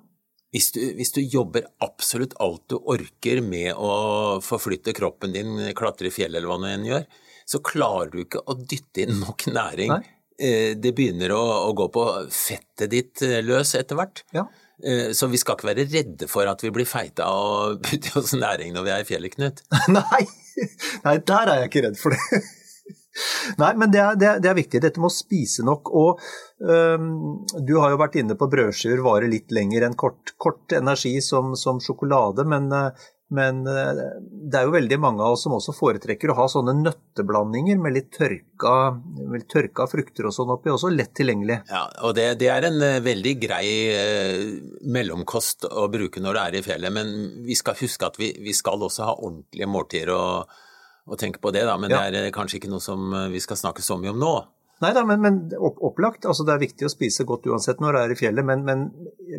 Hvis 0.51 0.73
du, 0.75 0.81
hvis 0.99 1.13
du 1.15 1.21
jobber 1.23 1.67
absolutt 1.85 2.33
alt 2.43 2.65
du 2.73 2.77
orker 2.91 3.39
med 3.45 3.75
å 3.79 4.41
forflytte 4.43 4.95
kroppen 4.97 5.31
din, 5.37 5.53
klatre 5.79 6.09
i 6.11 6.15
fjell 6.15 6.35
eller 6.35 6.49
hva 6.51 6.57
du 6.59 6.67
enn 6.71 6.89
gjør, 6.89 7.05
så 7.47 7.61
klarer 7.67 8.11
du 8.11 8.25
ikke 8.25 8.43
å 8.51 8.57
dytte 8.59 9.05
inn 9.05 9.21
nok 9.23 9.47
næring. 9.51 9.95
Eh, 10.41 10.73
Det 10.79 10.91
begynner 10.97 11.31
å, 11.37 11.43
å 11.69 11.71
gå 11.79 11.87
på 11.95 12.05
fettet 12.35 12.91
ditt 12.91 13.23
eh, 13.27 13.39
løs 13.47 13.75
etter 13.79 13.99
hvert. 13.99 14.25
Ja. 14.35 14.47
Eh, 14.83 15.11
Så 15.15 15.29
vi 15.31 15.39
skal 15.39 15.55
ikke 15.59 15.69
være 15.71 15.87
redde 15.91 16.27
for 16.31 16.47
at 16.51 16.63
vi 16.67 16.71
blir 16.75 16.87
feita 16.89 17.27
og 17.31 17.79
putter 17.87 18.11
i 18.15 18.19
oss 18.23 18.35
næring 18.35 18.75
når 18.75 18.87
vi 18.89 18.95
er 18.97 19.05
i 19.05 19.09
fjellet, 19.11 19.35
Knut. 19.39 19.63
Nei, 19.99 20.25
nei, 21.07 21.17
der 21.31 21.51
er 21.55 21.63
jeg 21.63 21.71
ikke 21.71 21.83
redd 21.87 21.99
for 22.01 22.17
det. 22.17 22.41
Nei, 23.61 23.75
men 23.79 23.93
det 23.93 24.01
er, 24.03 24.19
det, 24.19 24.29
er, 24.29 24.43
det 24.43 24.51
er 24.51 24.59
viktig. 24.59 24.83
Dette 24.83 25.03
med 25.03 25.11
å 25.11 25.15
spise 25.15 25.65
nok. 25.67 25.93
Og 25.97 26.21
øhm, 26.65 27.15
du 27.67 27.77
har 27.81 27.95
jo 27.95 28.03
vært 28.03 28.21
inne 28.21 28.37
på 28.39 28.51
brødskiver 28.51 29.05
varer 29.05 29.31
litt 29.31 29.53
lenger 29.55 29.87
enn 29.87 29.97
kort, 29.99 30.35
kort 30.41 30.77
energi 30.77 31.17
som, 31.25 31.55
som 31.59 31.81
sjokolade, 31.83 32.47
men, 32.49 32.71
øh, 32.77 33.09
men 33.37 33.61
øh, 33.69 34.01
det 34.51 34.59
er 34.59 34.67
jo 34.67 34.75
veldig 34.75 34.99
mange 35.03 35.25
av 35.25 35.37
oss 35.37 35.45
som 35.47 35.55
også 35.57 35.75
foretrekker 35.77 36.33
å 36.33 36.39
ha 36.41 36.47
sånne 36.51 36.75
nøtteblandinger 36.81 37.79
med 37.83 37.95
litt 37.97 38.11
tørka, 38.17 38.75
med 39.19 39.37
litt 39.39 39.51
tørka 39.53 39.87
frukter 39.91 40.29
og 40.29 40.35
sånn 40.37 40.55
oppi, 40.57 40.73
også 40.73 40.93
lett 40.95 41.15
tilgjengelig. 41.19 41.61
Ja, 41.71 41.85
og 42.07 42.17
det, 42.19 42.33
det 42.43 42.51
er 42.53 42.71
en 42.71 42.81
eh, 42.87 43.03
veldig 43.05 43.37
grei 43.43 43.67
eh, 43.95 44.49
mellomkost 44.87 45.69
å 45.71 45.87
bruke 45.93 46.23
når 46.23 46.37
du 46.37 46.43
er 46.47 46.59
i 46.59 46.65
fjellet, 46.67 46.97
men 46.97 47.15
vi 47.47 47.59
skal 47.59 47.79
huske 47.81 48.11
at 48.11 48.19
vi, 48.21 48.35
vi 48.43 48.57
skal 48.57 48.83
også 48.89 49.07
ha 49.11 49.17
ordentlige 49.21 49.71
måltider 49.71 50.17
og, 50.17 50.59
og 51.11 51.19
tenke 51.21 51.43
på 51.43 51.51
det, 51.55 51.65
da. 51.67 51.77
Men 51.81 51.91
Ja. 51.91 52.05
det 52.11 52.21
er 52.21 52.29
eh, 52.29 52.35
kanskje 52.35 52.61
ikke 52.61 52.71
noe 52.73 52.83
som 52.85 53.13
eh, 53.15 53.29
vi 53.35 53.43
skal 53.43 53.59
snakke 53.59 53.83
så 53.83 53.99
mye 54.01 54.15
om 54.15 54.21
nå. 54.23 54.35
Nei 54.81 54.95
da, 54.97 55.03
men, 55.05 55.21
men 55.21 55.41
opp, 55.61 55.77
opplagt. 55.85 56.25
Altså 56.25 56.47
det 56.49 56.55
er 56.55 56.63
viktig 56.63 56.87
å 56.87 56.93
spise 56.93 57.27
godt 57.29 57.45
uansett 57.51 57.83
når 57.85 57.97
det 57.99 58.03
er 58.05 58.15
i 58.15 58.21
fjellet, 58.23 58.47
men, 58.49 58.63
men, 58.65 58.87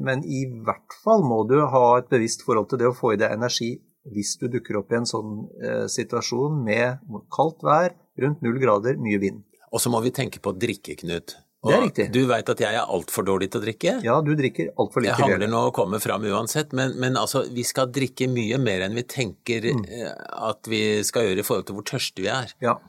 men 0.04 0.22
i 0.28 0.44
hvert 0.46 0.94
fall 1.04 1.24
må 1.26 1.42
du 1.50 1.58
ha 1.66 1.86
et 1.98 2.12
bevisst 2.12 2.44
forhold 2.46 2.70
til 2.70 2.84
det 2.84 2.92
å 2.92 2.98
få 2.98 3.16
i 3.16 3.22
deg 3.22 3.34
energi 3.34 3.72
hvis 4.12 4.36
du 4.42 4.48
dukker 4.50 4.80
opp 4.80 4.94
i 4.94 4.98
en 5.00 5.06
sånn 5.10 5.34
eh, 5.62 5.86
situasjon 5.90 6.62
med 6.66 7.02
kaldt 7.34 7.62
vær, 7.66 7.94
rundt 8.22 8.42
null 8.46 8.58
grader, 8.62 8.98
mye 9.02 9.20
vind. 9.22 9.44
Og 9.72 9.82
så 9.82 9.90
må 9.94 10.02
vi 10.04 10.12
tenke 10.14 10.42
på 10.44 10.54
drikke, 10.58 10.98
Knut. 11.00 11.36
Det 11.62 11.74
er 11.76 11.82
riktig. 11.84 12.06
Du 12.14 12.24
veit 12.26 12.48
at 12.50 12.62
jeg 12.64 12.74
er 12.74 12.90
altfor 12.90 13.26
dårlig 13.28 13.52
til 13.54 13.62
å 13.62 13.64
drikke. 13.66 13.92
Ja, 14.02 14.16
du 14.26 14.32
drikker 14.36 14.72
altfor 14.82 15.04
lite 15.04 15.12
Jeg 15.14 15.28
handler 15.30 15.52
nå 15.52 15.60
og 15.68 15.76
kommer 15.78 16.02
fram 16.02 16.24
uansett, 16.26 16.72
men, 16.74 16.96
men 16.98 17.20
altså, 17.22 17.44
vi 17.54 17.62
skal 17.68 17.92
drikke 17.94 18.26
mye 18.32 18.58
mer 18.58 18.82
enn 18.88 18.98
vi 18.98 19.04
tenker 19.06 19.68
Mm. 19.72 19.84
eh, 19.86 20.10
at 20.50 20.66
vi 20.68 21.04
skal 21.06 21.28
gjøre 21.28 21.44
i 21.44 21.46
forhold 21.46 21.68
til 21.70 21.78
hvor 21.78 21.86
tørste 21.86 22.24
vi 22.24 22.32
er. 22.34 22.50
Ja, 22.66 22.80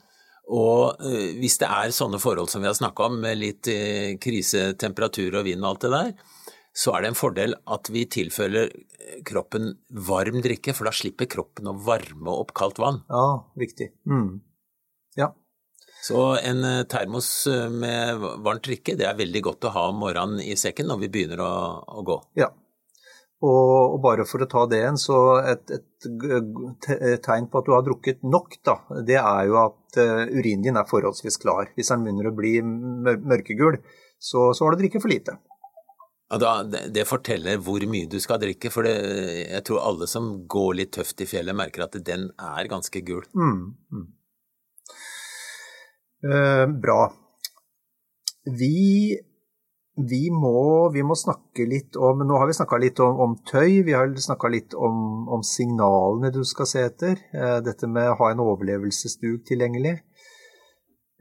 Og 0.49 0.97
eh, 1.05 1.35
hvis 1.39 1.59
det 1.61 1.69
er 1.69 1.93
sånne 1.95 2.19
forhold 2.19 2.49
som 2.51 2.65
vi 2.65 2.71
har 2.71 2.75
snakka 2.79 3.11
om, 3.11 3.21
med 3.21 3.39
litt 3.39 3.63
krise, 3.69 4.17
krisetemperatur 4.25 5.37
og 5.39 5.45
vind 5.45 5.63
og 5.63 5.69
alt 5.75 5.85
det 5.85 5.91
der, 5.93 6.15
så 6.73 6.95
er 6.97 7.03
det 7.05 7.11
en 7.13 7.19
fordel 7.19 7.55
at 7.69 7.91
vi 7.93 8.07
tilfører 8.09 8.71
eh, 8.73 9.21
kroppen 9.29 9.75
varm 9.91 10.41
drikke, 10.41 10.73
for 10.75 10.89
da 10.89 10.95
slipper 10.97 11.29
kroppen 11.29 11.69
å 11.69 11.77
varme 11.85 12.33
opp 12.33 12.55
kaldt 12.57 12.81
vann. 12.81 13.03
ja 13.13 13.45
viktig. 13.61 13.91
Mm. 14.09 14.41
Så 16.03 16.23
en 16.43 16.65
eh, 16.67 16.81
termos 16.91 17.29
eh, 17.47 17.69
med 17.71 18.19
varmt 18.43 18.65
drikke, 18.67 18.97
det 18.99 19.07
er 19.07 19.19
veldig 19.19 19.43
godt 19.49 19.69
å 19.69 19.73
ha 19.77 19.85
om 19.93 20.01
morgenen 20.03 20.43
i 20.43 20.57
sekken 20.59 20.91
når 20.91 21.05
vi 21.05 21.11
begynner 21.15 21.43
å, 21.45 21.53
å 21.87 22.05
gå. 22.07 22.19
ja. 22.43 22.51
Og, 23.43 23.95
og 23.97 23.97
bare 24.05 24.23
for 24.23 24.45
å 24.45 24.47
ta 24.47 24.61
det 24.71 24.79
igjen, 24.79 24.99
så 25.03 25.17
et, 25.51 25.71
et 25.75 26.05
te- 26.87 27.17
tegn 27.25 27.49
på 27.51 27.59
at 27.59 27.67
du 27.67 27.73
har 27.75 27.83
drukket 27.83 28.21
nok, 28.23 28.55
da, 28.63 28.77
det 29.03 29.17
er 29.19 29.49
jo 29.49 29.57
at 29.59 29.99
urinen 30.31 30.63
din 30.63 30.79
er 30.79 30.87
forholdsvis 30.87 31.41
klar. 31.43 31.73
Hvis 31.75 31.91
den 31.91 32.05
begynner 32.07 32.29
å 32.31 32.35
bli 32.39 32.53
mørkegul, 32.63 33.81
så, 34.23 34.53
så 34.55 34.63
har 34.69 34.77
du 34.77 34.85
drikket 34.85 35.03
for 35.03 35.11
lite. 35.11 35.35
Ja, 36.31 36.39
da, 36.39 36.53
det, 36.63 36.85
det 36.95 37.03
forteller 37.11 37.59
hvor 37.67 37.83
mye 37.91 38.07
du 38.07 38.21
skal 38.23 38.39
drikke, 38.41 38.71
for 38.71 38.87
det, 38.87 38.95
jeg 39.43 39.67
tror 39.67 39.83
alle 39.91 40.07
som 40.07 40.31
går 40.47 40.79
litt 40.79 40.95
tøft 40.95 41.27
i 41.27 41.27
fjellet, 41.35 41.59
merker 41.59 41.89
at 41.89 41.99
den 41.99 42.31
er 42.39 42.71
ganske 42.71 43.03
gul. 43.05 43.27
Mm. 43.35 43.59
Mm. 43.91 44.07
Eh, 46.23 46.67
bra. 46.83 47.13
Vi, 48.59 49.19
vi, 49.97 50.23
må, 50.31 50.91
vi 50.95 51.03
må 51.07 51.15
snakke 51.19 51.67
litt 51.67 51.97
om 51.99 52.23
Nå 52.27 52.39
har 52.41 52.49
vi 52.51 52.57
snakka 52.57 52.79
litt 52.83 53.01
om, 53.03 53.19
om 53.23 53.35
tøy, 53.47 53.83
vi 53.87 53.95
har 53.95 54.11
snakka 54.11 54.51
litt 54.51 54.75
om, 54.75 55.27
om 55.31 55.43
signalene 55.47 56.33
du 56.35 56.43
skal 56.47 56.71
se 56.71 56.87
etter. 56.87 57.19
Eh, 57.35 57.59
dette 57.67 57.91
med 57.91 58.13
å 58.13 58.17
ha 58.23 58.31
en 58.33 58.45
overlevelsesdug 58.45 59.43
tilgjengelig. 59.51 59.97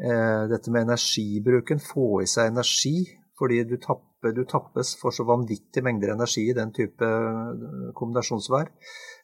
Eh, 0.01 0.43
dette 0.53 0.73
med 0.73 0.87
energibruken, 0.87 1.81
få 1.81 2.21
i 2.21 2.29
seg 2.29 2.53
energi. 2.53 2.95
Fordi 3.41 3.63
du, 3.65 3.79
tapper, 3.81 4.35
du 4.37 4.43
tappes 4.45 4.93
for 5.01 5.13
så 5.15 5.25
vanvittige 5.25 5.81
mengder 5.81 6.13
energi 6.13 6.43
i 6.51 6.53
den 6.53 6.69
type 6.75 7.07
kombinasjonsvær. 7.97 8.69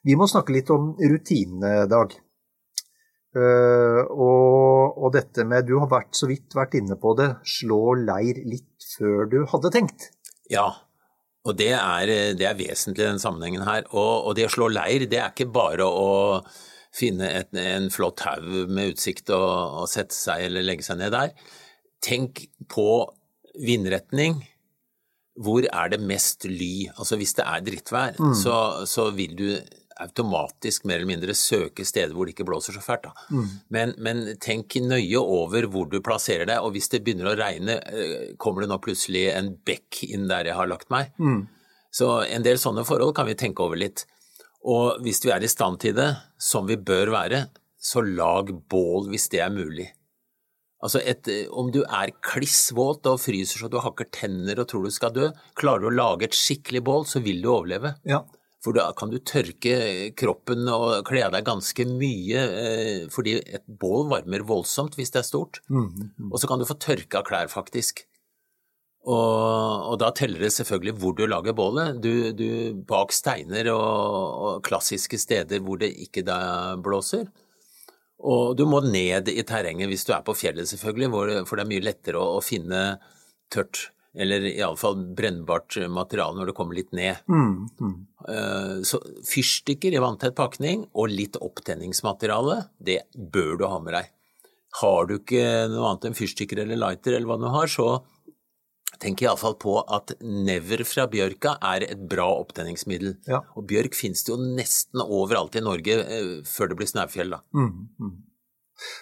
Vi 0.02 0.16
må 0.18 0.26
snakke 0.26 0.56
litt 0.56 0.72
om 0.74 0.96
rutinene, 0.98 1.84
Dag. 1.86 2.16
Uh, 3.36 4.02
og, 4.08 4.27
og 5.08 5.16
dette 5.16 5.44
med 5.48 5.66
Du 5.68 5.78
har 5.80 5.88
vært 5.90 6.16
så 6.16 6.28
vidt 6.30 6.56
vært 6.56 6.76
inne 6.78 6.98
på 7.00 7.14
det. 7.18 7.32
Slå 7.48 7.96
leir 7.98 8.42
litt 8.48 8.90
før 8.96 9.28
du 9.32 9.40
hadde 9.50 9.72
tenkt. 9.74 10.10
Ja, 10.52 10.70
og 11.48 11.56
det 11.58 11.72
er, 11.76 12.10
det 12.36 12.46
er 12.46 12.58
vesentlig 12.58 13.04
i 13.04 13.10
den 13.10 13.22
sammenhengen 13.22 13.64
her. 13.66 13.86
Og, 13.92 14.28
og 14.28 14.36
det 14.36 14.48
å 14.48 14.52
slå 14.52 14.68
leir, 14.72 15.06
det 15.08 15.20
er 15.20 15.32
ikke 15.32 15.48
bare 15.52 15.86
å 15.86 16.42
finne 16.94 17.28
et, 17.40 17.52
en 17.56 17.88
flott 17.92 18.24
haug 18.26 18.70
med 18.72 18.94
utsikt 18.94 19.32
og, 19.34 19.82
og 19.82 19.90
sette 19.90 20.16
seg 20.16 20.48
eller 20.48 20.66
legge 20.66 20.86
seg 20.86 21.00
ned 21.00 21.14
der. 21.14 21.34
Tenk 22.04 22.46
på 22.70 22.88
vindretning. 23.64 24.40
Hvor 25.38 25.62
er 25.62 25.92
det 25.92 26.00
mest 26.02 26.48
ly? 26.50 26.88
Altså 26.96 27.18
hvis 27.20 27.36
det 27.38 27.46
er 27.46 27.64
drittvær, 27.66 28.16
så, 28.34 28.56
så 28.90 29.08
vil 29.14 29.36
du 29.38 29.46
automatisk 29.98 30.84
mer 30.86 31.00
eller 31.00 31.10
mindre 31.10 31.34
søke 31.36 31.84
steder 31.86 32.14
hvor 32.14 32.28
det 32.28 32.36
ikke 32.36 32.46
blåser 32.48 32.76
så 32.76 32.82
fælt. 32.84 33.08
Da. 33.08 33.28
Men, 33.74 33.94
men 33.98 34.24
tenk 34.42 34.78
nøye 34.84 35.18
over 35.20 35.66
hvor 35.72 35.88
du 35.90 35.98
plasserer 36.04 36.46
deg, 36.48 36.62
og 36.62 36.74
hvis 36.76 36.90
det 36.92 37.02
begynner 37.06 37.32
å 37.32 37.38
regne, 37.38 37.78
eh, 37.90 38.28
kommer 38.38 38.62
det 38.64 38.70
nå 38.70 38.78
plutselig 38.84 39.26
en 39.34 39.52
bekk 39.66 40.04
inn 40.08 40.28
der 40.30 40.50
jeg 40.50 40.58
har 40.58 40.70
lagt 40.70 40.90
meg. 40.94 41.10
Så 41.94 42.12
en 42.28 42.44
del 42.44 42.60
sånne 42.60 42.86
forhold 42.86 43.14
kan 43.16 43.26
vi 43.28 43.36
tenke 43.38 43.64
over 43.64 43.80
litt. 43.80 44.06
Og 44.68 44.98
hvis 45.04 45.22
vi 45.24 45.32
er 45.34 45.44
i 45.44 45.50
stand 45.50 45.80
til 45.82 45.94
det, 45.96 46.10
som 46.38 46.66
vi 46.68 46.76
bør 46.76 47.14
være, 47.14 47.46
så 47.78 48.02
lag 48.04 48.50
bål 48.70 49.08
hvis 49.12 49.30
det 49.32 49.40
er 49.44 49.54
mulig. 49.54 49.86
Altså 50.84 51.00
et, 51.02 51.26
Om 51.50 51.72
du 51.74 51.80
er 51.82 52.12
kliss 52.22 52.68
våt 52.76 53.06
og 53.10 53.18
fryser 53.18 53.64
så 53.64 53.70
du 53.70 53.80
hakker 53.82 54.06
tenner 54.14 54.60
og 54.60 54.68
tror 54.70 54.86
du 54.86 54.94
skal 54.94 55.14
dø, 55.14 55.30
klarer 55.58 55.82
du 55.82 55.88
å 55.90 55.94
lage 55.94 56.28
et 56.28 56.38
skikkelig 56.38 56.84
bål, 56.86 57.06
så 57.08 57.22
vil 57.24 57.42
du 57.42 57.50
overleve. 57.50 57.96
Ja. 58.06 58.22
For 58.68 58.76
da 58.76 58.90
kan 58.92 59.08
du 59.08 59.16
tørke 59.24 59.76
kroppen 60.18 60.68
og 60.68 61.06
kle 61.08 61.22
av 61.24 61.32
deg 61.32 61.46
ganske 61.46 61.86
mye, 61.88 62.40
eh, 62.52 63.06
fordi 63.08 63.38
et 63.40 63.64
bål 63.64 64.10
varmer 64.10 64.44
voldsomt 64.44 64.98
hvis 64.98 65.14
det 65.14 65.22
er 65.22 65.24
stort. 65.24 65.62
Mm, 65.72 66.28
Og 66.28 66.36
så 66.36 66.50
kan 66.50 66.60
du 66.60 66.66
få 66.68 66.76
tørka 66.76 67.22
klær, 67.24 67.48
faktisk. 67.48 68.04
Og, 69.08 69.88
og 69.88 69.96
da 70.02 70.10
teller 70.12 70.44
det 70.44 70.52
selvfølgelig 70.52 70.98
hvor 71.00 71.16
du 71.16 71.24
lager 71.24 71.56
bålet. 71.56 71.96
Du, 72.04 72.28
du, 72.36 72.76
bak 72.84 73.14
steiner 73.16 73.70
og, 73.72 73.88
og 74.44 74.62
klassiske 74.68 75.16
steder 75.16 75.64
hvor 75.64 75.80
det 75.80 75.94
ikke 76.04 76.26
da 76.28 76.76
blåser. 76.76 77.24
Og 78.20 78.52
du 78.58 78.66
må 78.68 78.82
ned 78.84 79.32
i 79.32 79.46
terrenget 79.48 79.88
hvis 79.88 80.04
du 80.04 80.12
er 80.12 80.26
på 80.26 80.36
fjellet, 80.36 80.68
selvfølgelig, 80.68 81.08
hvor, 81.14 81.32
for 81.48 81.56
det 81.56 81.64
er 81.64 81.72
mye 81.72 81.88
lettere 81.88 82.20
å, 82.20 82.36
å 82.36 82.44
finne 82.44 82.98
tørt, 83.48 83.94
eller 84.18 84.44
iallfall 84.50 84.98
brennbart 85.16 85.76
materiale 85.88 86.36
når 86.38 86.50
det 86.50 86.56
kommer 86.58 86.78
litt 86.78 86.92
ned. 86.96 87.22
Mm, 87.30 87.68
mm. 87.80 87.96
Eh, 88.34 88.76
Så 88.88 89.00
fyrstikker 89.28 89.94
i 89.94 90.02
vanntett 90.02 90.36
pakning 90.38 90.86
og 90.92 91.12
litt 91.12 91.38
opptenningsmateriale, 91.40 92.64
det 92.78 93.02
bør 93.14 93.58
du 93.58 93.66
ha 93.70 93.78
med 93.82 93.94
deg. 93.98 94.12
Har 94.82 95.08
du 95.08 95.16
ikke 95.18 95.42
noe 95.72 95.92
annet 95.92 96.10
enn 96.10 96.18
fyrstikker 96.18 96.60
eller 96.62 96.78
lighter 96.78 97.16
eller 97.16 97.30
hva 97.30 97.38
du 97.40 97.48
har, 97.54 97.70
så 97.72 98.02
tenk 98.98 99.22
iallfall 99.22 99.54
på 99.60 99.76
at 99.94 100.16
never 100.20 100.82
fra 100.88 101.06
bjørka 101.10 101.56
er 101.70 101.86
et 101.86 102.00
bra 102.10 102.26
opptenningsmiddel. 102.40 103.14
Ja. 103.30 103.42
Og 103.56 103.68
bjørk 103.70 103.96
finnes 103.96 104.24
det 104.26 104.32
jo 104.34 104.38
nesten 104.42 105.04
overalt 105.04 105.58
i 105.58 105.64
Norge 105.64 106.00
eh, 106.02 106.32
før 106.48 106.72
det 106.72 106.80
blir 106.80 106.90
snaufjell, 106.90 107.36
da. 107.36 107.42
Mm, 107.54 107.70
mm. 108.00 108.16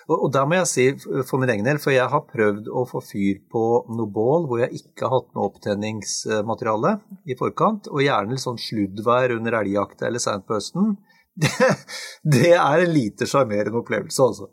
Og, 0.08 0.16
og 0.16 0.28
der 0.34 0.46
må 0.48 0.56
jeg 0.60 0.68
si 0.70 0.86
for 1.28 1.40
min 1.42 1.50
egen 1.52 1.66
del, 1.68 1.78
for 1.82 1.92
jeg 1.94 2.08
har 2.12 2.24
prøvd 2.30 2.70
å 2.72 2.84
få 2.88 3.02
fyr 3.04 3.42
på 3.52 3.62
noe 3.96 4.08
bål 4.12 4.46
hvor 4.48 4.62
jeg 4.62 4.78
ikke 4.80 5.04
har 5.08 5.14
hatt 5.18 5.28
med 5.34 5.42
opptenningsmateriale 5.50 6.94
i 7.28 7.36
forkant, 7.38 7.90
og 7.92 8.02
gjerne 8.04 8.32
litt 8.34 8.44
sånn 8.44 8.60
sluddvær 8.60 9.36
under 9.36 9.58
elgjakta 9.60 10.08
eller 10.08 10.22
seint 10.22 10.46
på 10.48 10.58
høsten. 10.58 10.96
Det, 11.36 11.50
det 12.24 12.52
er 12.56 12.80
en 12.86 12.92
lite 12.94 13.26
sjarmerende 13.28 13.76
opplevelse, 13.82 14.22
altså. 14.24 14.46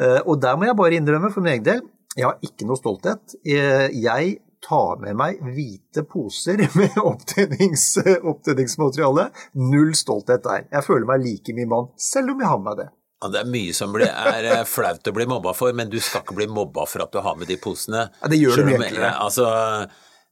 Eh, 0.00 0.22
Og 0.24 0.38
der 0.40 0.56
må 0.56 0.64
jeg 0.64 0.78
bare 0.78 0.96
innrømme 0.96 1.28
for 1.34 1.44
min 1.44 1.52
egen 1.58 1.66
del, 1.66 1.82
jeg 2.16 2.24
har 2.24 2.38
ikke 2.44 2.64
noe 2.68 2.80
stolthet. 2.80 3.34
Eh, 3.44 3.92
Jeg 4.00 4.38
tar 4.64 4.96
med 5.02 5.16
meg 5.18 5.42
hvite 5.44 6.06
poser 6.08 6.62
med 6.78 6.96
opptennings, 7.02 7.84
opptenningsmateriale. 8.32 9.28
Null 9.60 9.92
stolthet 9.98 10.44
der. 10.46 10.64
Jeg 10.72 10.86
føler 10.88 11.08
meg 11.12 11.24
like 11.26 11.52
mye 11.56 11.68
mann, 11.68 11.88
selv 12.00 12.32
om 12.32 12.40
jeg 12.40 12.48
har 12.48 12.60
med 12.62 12.68
meg 12.70 12.80
det. 12.80 12.88
Ja, 13.22 13.28
det 13.30 13.40
er 13.44 13.50
mye 13.54 13.72
som 13.76 13.92
blir, 13.94 14.08
er 14.10 14.48
eh, 14.50 14.64
flaut 14.66 15.06
å 15.06 15.12
bli 15.14 15.26
mobba 15.30 15.52
for, 15.54 15.72
men 15.78 15.90
du 15.92 16.00
skal 16.02 16.24
ikke 16.24 16.34
bli 16.40 16.48
mobba 16.50 16.84
for 16.90 17.04
at 17.04 17.12
du 17.14 17.20
har 17.22 17.36
med 17.38 17.46
de 17.52 17.56
posene. 17.62 18.08
Ja, 18.22 18.28
det 18.32 18.40
gjør 18.40 18.64
det 18.66 18.74
enklere. 18.80 19.12
Altså, 19.22 19.46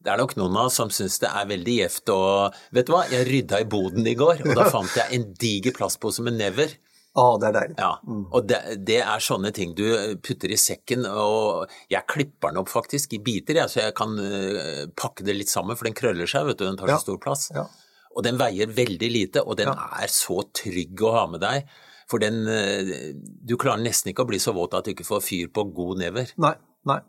det 0.03 0.11
er 0.11 0.19
nok 0.19 0.35
noen 0.41 0.57
av 0.59 0.67
oss 0.71 0.79
som 0.81 0.91
syns 0.91 1.19
det 1.23 1.29
er 1.31 1.49
veldig 1.51 1.75
gjevt 1.77 2.11
og 2.15 2.55
Vet 2.75 2.87
du 2.89 2.95
hva, 2.95 3.03
jeg 3.13 3.27
rydda 3.29 3.59
i 3.63 3.67
boden 3.69 4.07
i 4.09 4.15
går, 4.19 4.43
og 4.49 4.55
da 4.57 4.65
fant 4.73 4.95
jeg 4.97 5.13
en 5.19 5.27
diger 5.39 5.77
plastpose 5.77 6.25
med 6.25 6.39
never. 6.41 6.73
Ah, 7.19 7.35
det 7.43 7.49
er 7.49 7.55
deilig. 7.57 7.75
Ja, 7.83 7.91
og 8.31 8.45
det, 8.47 8.59
det 8.87 9.01
er 9.03 9.23
sånne 9.27 9.51
ting 9.55 9.73
du 9.75 9.83
putter 10.23 10.53
i 10.55 10.59
sekken, 10.61 11.05
og 11.11 11.69
jeg 11.91 12.07
klipper 12.09 12.53
den 12.55 12.61
opp 12.63 12.71
faktisk 12.71 13.17
i 13.19 13.19
biter, 13.27 13.59
jeg, 13.59 13.69
så 13.73 13.81
jeg 13.83 13.95
kan 13.99 14.15
øh, 14.23 14.85
pakke 14.97 15.27
det 15.27 15.35
litt 15.35 15.51
sammen, 15.51 15.75
for 15.77 15.89
den 15.91 15.97
krøller 15.99 16.31
seg, 16.31 16.47
vet 16.47 16.61
du, 16.63 16.69
den 16.69 16.79
tar 16.79 16.93
Ja. 16.95 16.99
så 17.03 17.09
stor 17.11 17.19
plass. 17.23 17.49
Ja. 17.55 17.67
Og 18.15 18.23
den 18.27 18.39
veier 18.41 18.71
veldig 18.75 19.11
lite, 19.11 19.43
og 19.43 19.59
den 19.59 19.69
Ja. 19.75 19.89
er 20.03 20.11
så 20.11 20.39
trygg 20.55 21.03
å 21.03 21.13
ha 21.19 21.27
med 21.35 21.43
deg, 21.43 21.67
for 22.11 22.23
den 22.23 22.43
øh, 22.51 23.15
Du 23.47 23.57
klarer 23.61 23.83
nesten 23.85 24.11
ikke 24.13 24.27
å 24.27 24.31
bli 24.31 24.41
så 24.43 24.55
våt 24.57 24.75
at 24.75 24.87
du 24.87 24.95
ikke 24.95 25.07
får 25.07 25.23
fyr 25.25 25.49
på 25.55 25.65
god 25.77 26.03
never. 26.03 26.33
Nei. 26.43 26.57
nei. 26.91 27.01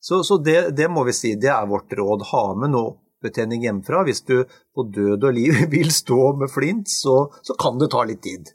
Så, 0.00 0.22
så 0.24 0.40
det, 0.40 0.70
det 0.76 0.88
må 0.88 1.04
vi 1.04 1.14
si, 1.16 1.34
det 1.36 1.52
er 1.52 1.68
vårt 1.68 1.92
råd. 1.92 2.24
Ha 2.32 2.44
med 2.56 2.72
noe 2.72 2.96
opptenning 3.20 3.66
hjemmefra. 3.66 4.04
Hvis 4.08 4.24
du 4.28 4.38
på 4.48 4.86
død 4.94 5.28
og 5.28 5.36
liv 5.36 5.64
vil 5.74 5.92
stå 5.92 6.36
med 6.40 6.52
flint, 6.52 6.88
så, 6.88 7.26
så 7.44 7.56
kan 7.60 7.80
det 7.80 7.90
ta 7.92 8.04
litt 8.08 8.22
tid. 8.24 8.54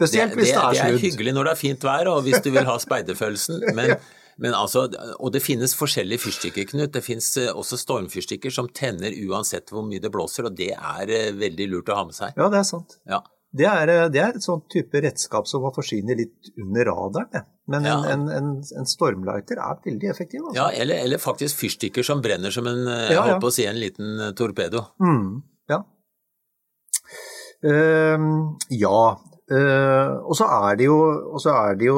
Spesielt 0.00 0.32
hvis 0.38 0.48
det, 0.48 0.56
det 0.56 0.62
er 0.62 0.86
er 0.86 0.94
sludd. 0.94 1.02
hyggelig 1.04 1.36
når 1.36 1.46
det 1.46 1.52
er 1.52 1.60
fint 1.60 1.84
vær, 1.84 2.08
og 2.08 2.24
hvis 2.24 2.40
du 2.40 2.48
vil 2.54 2.64
ha 2.64 2.78
speiderfølelsen. 2.80 3.60
Men, 3.78 3.98
men 4.40 4.54
altså, 4.56 4.86
og 5.20 5.34
det 5.34 5.42
finnes 5.44 5.74
forskjellige 5.76 6.22
fyrstikker, 6.22 6.64
Knut. 6.70 6.94
Det 6.94 7.02
finnes 7.04 7.26
eh, 7.36 7.50
også 7.52 7.76
stormfyrstikker 7.76 8.54
som 8.54 8.70
tenner 8.72 9.12
uansett 9.28 9.68
hvor 9.68 9.84
mye 9.84 10.00
det 10.00 10.08
blåser, 10.14 10.48
og 10.48 10.54
det 10.56 10.70
er 10.72 11.12
eh, 11.12 11.26
veldig 11.36 11.66
lurt 11.68 11.92
å 11.92 11.98
ha 11.98 12.06
med 12.08 12.16
seg. 12.16 12.32
Ja, 12.40 12.46
det 12.48 12.62
er 12.62 12.64
sant. 12.64 12.96
Ja. 13.04 13.18
Det 13.52 13.66
er, 13.66 13.88
eh, 13.90 14.08
det 14.14 14.20
er 14.22 14.36
et 14.38 14.44
sånt 14.44 14.68
type 14.70 15.00
redskap 15.02 15.48
som 15.50 15.64
må 15.64 15.72
forsvinne 15.74 16.14
litt 16.18 16.52
under 16.62 16.86
radaren. 16.86 17.46
Men 17.70 17.84
en, 17.86 17.88
Ja. 17.90 18.12
en, 18.12 18.28
en, 18.30 18.50
en 18.78 18.86
stormlighter 18.86 19.58
er 19.58 19.80
veldig 19.84 20.10
effektiv. 20.10 20.44
Altså. 20.44 20.56
Ja, 20.58 20.68
eller, 20.82 21.02
eller 21.04 21.18
faktisk 21.18 21.58
fyrstikker 21.58 22.06
som 22.06 22.22
brenner 22.22 22.50
som 22.54 22.66
en, 22.70 22.86
eh, 22.86 23.08
Ja, 23.10 23.16
ja. 23.16 23.24
holdt 23.26 23.42
på 23.42 23.50
å 23.50 23.54
si, 23.54 23.66
en 23.66 23.80
liten 23.82 24.20
eh, 24.20 24.32
torpedo. 24.38 24.84
Mm, 25.02 25.42
ja. 25.70 25.82
Uh, 27.60 28.54
ja. 28.72 29.02
Uh, 29.50 30.14
og 30.30 30.36
så 30.38 30.46
er 30.70 30.76
det 30.78 30.86
jo, 30.86 30.98
er 31.50 31.74
det 31.76 31.88
jo 31.88 31.96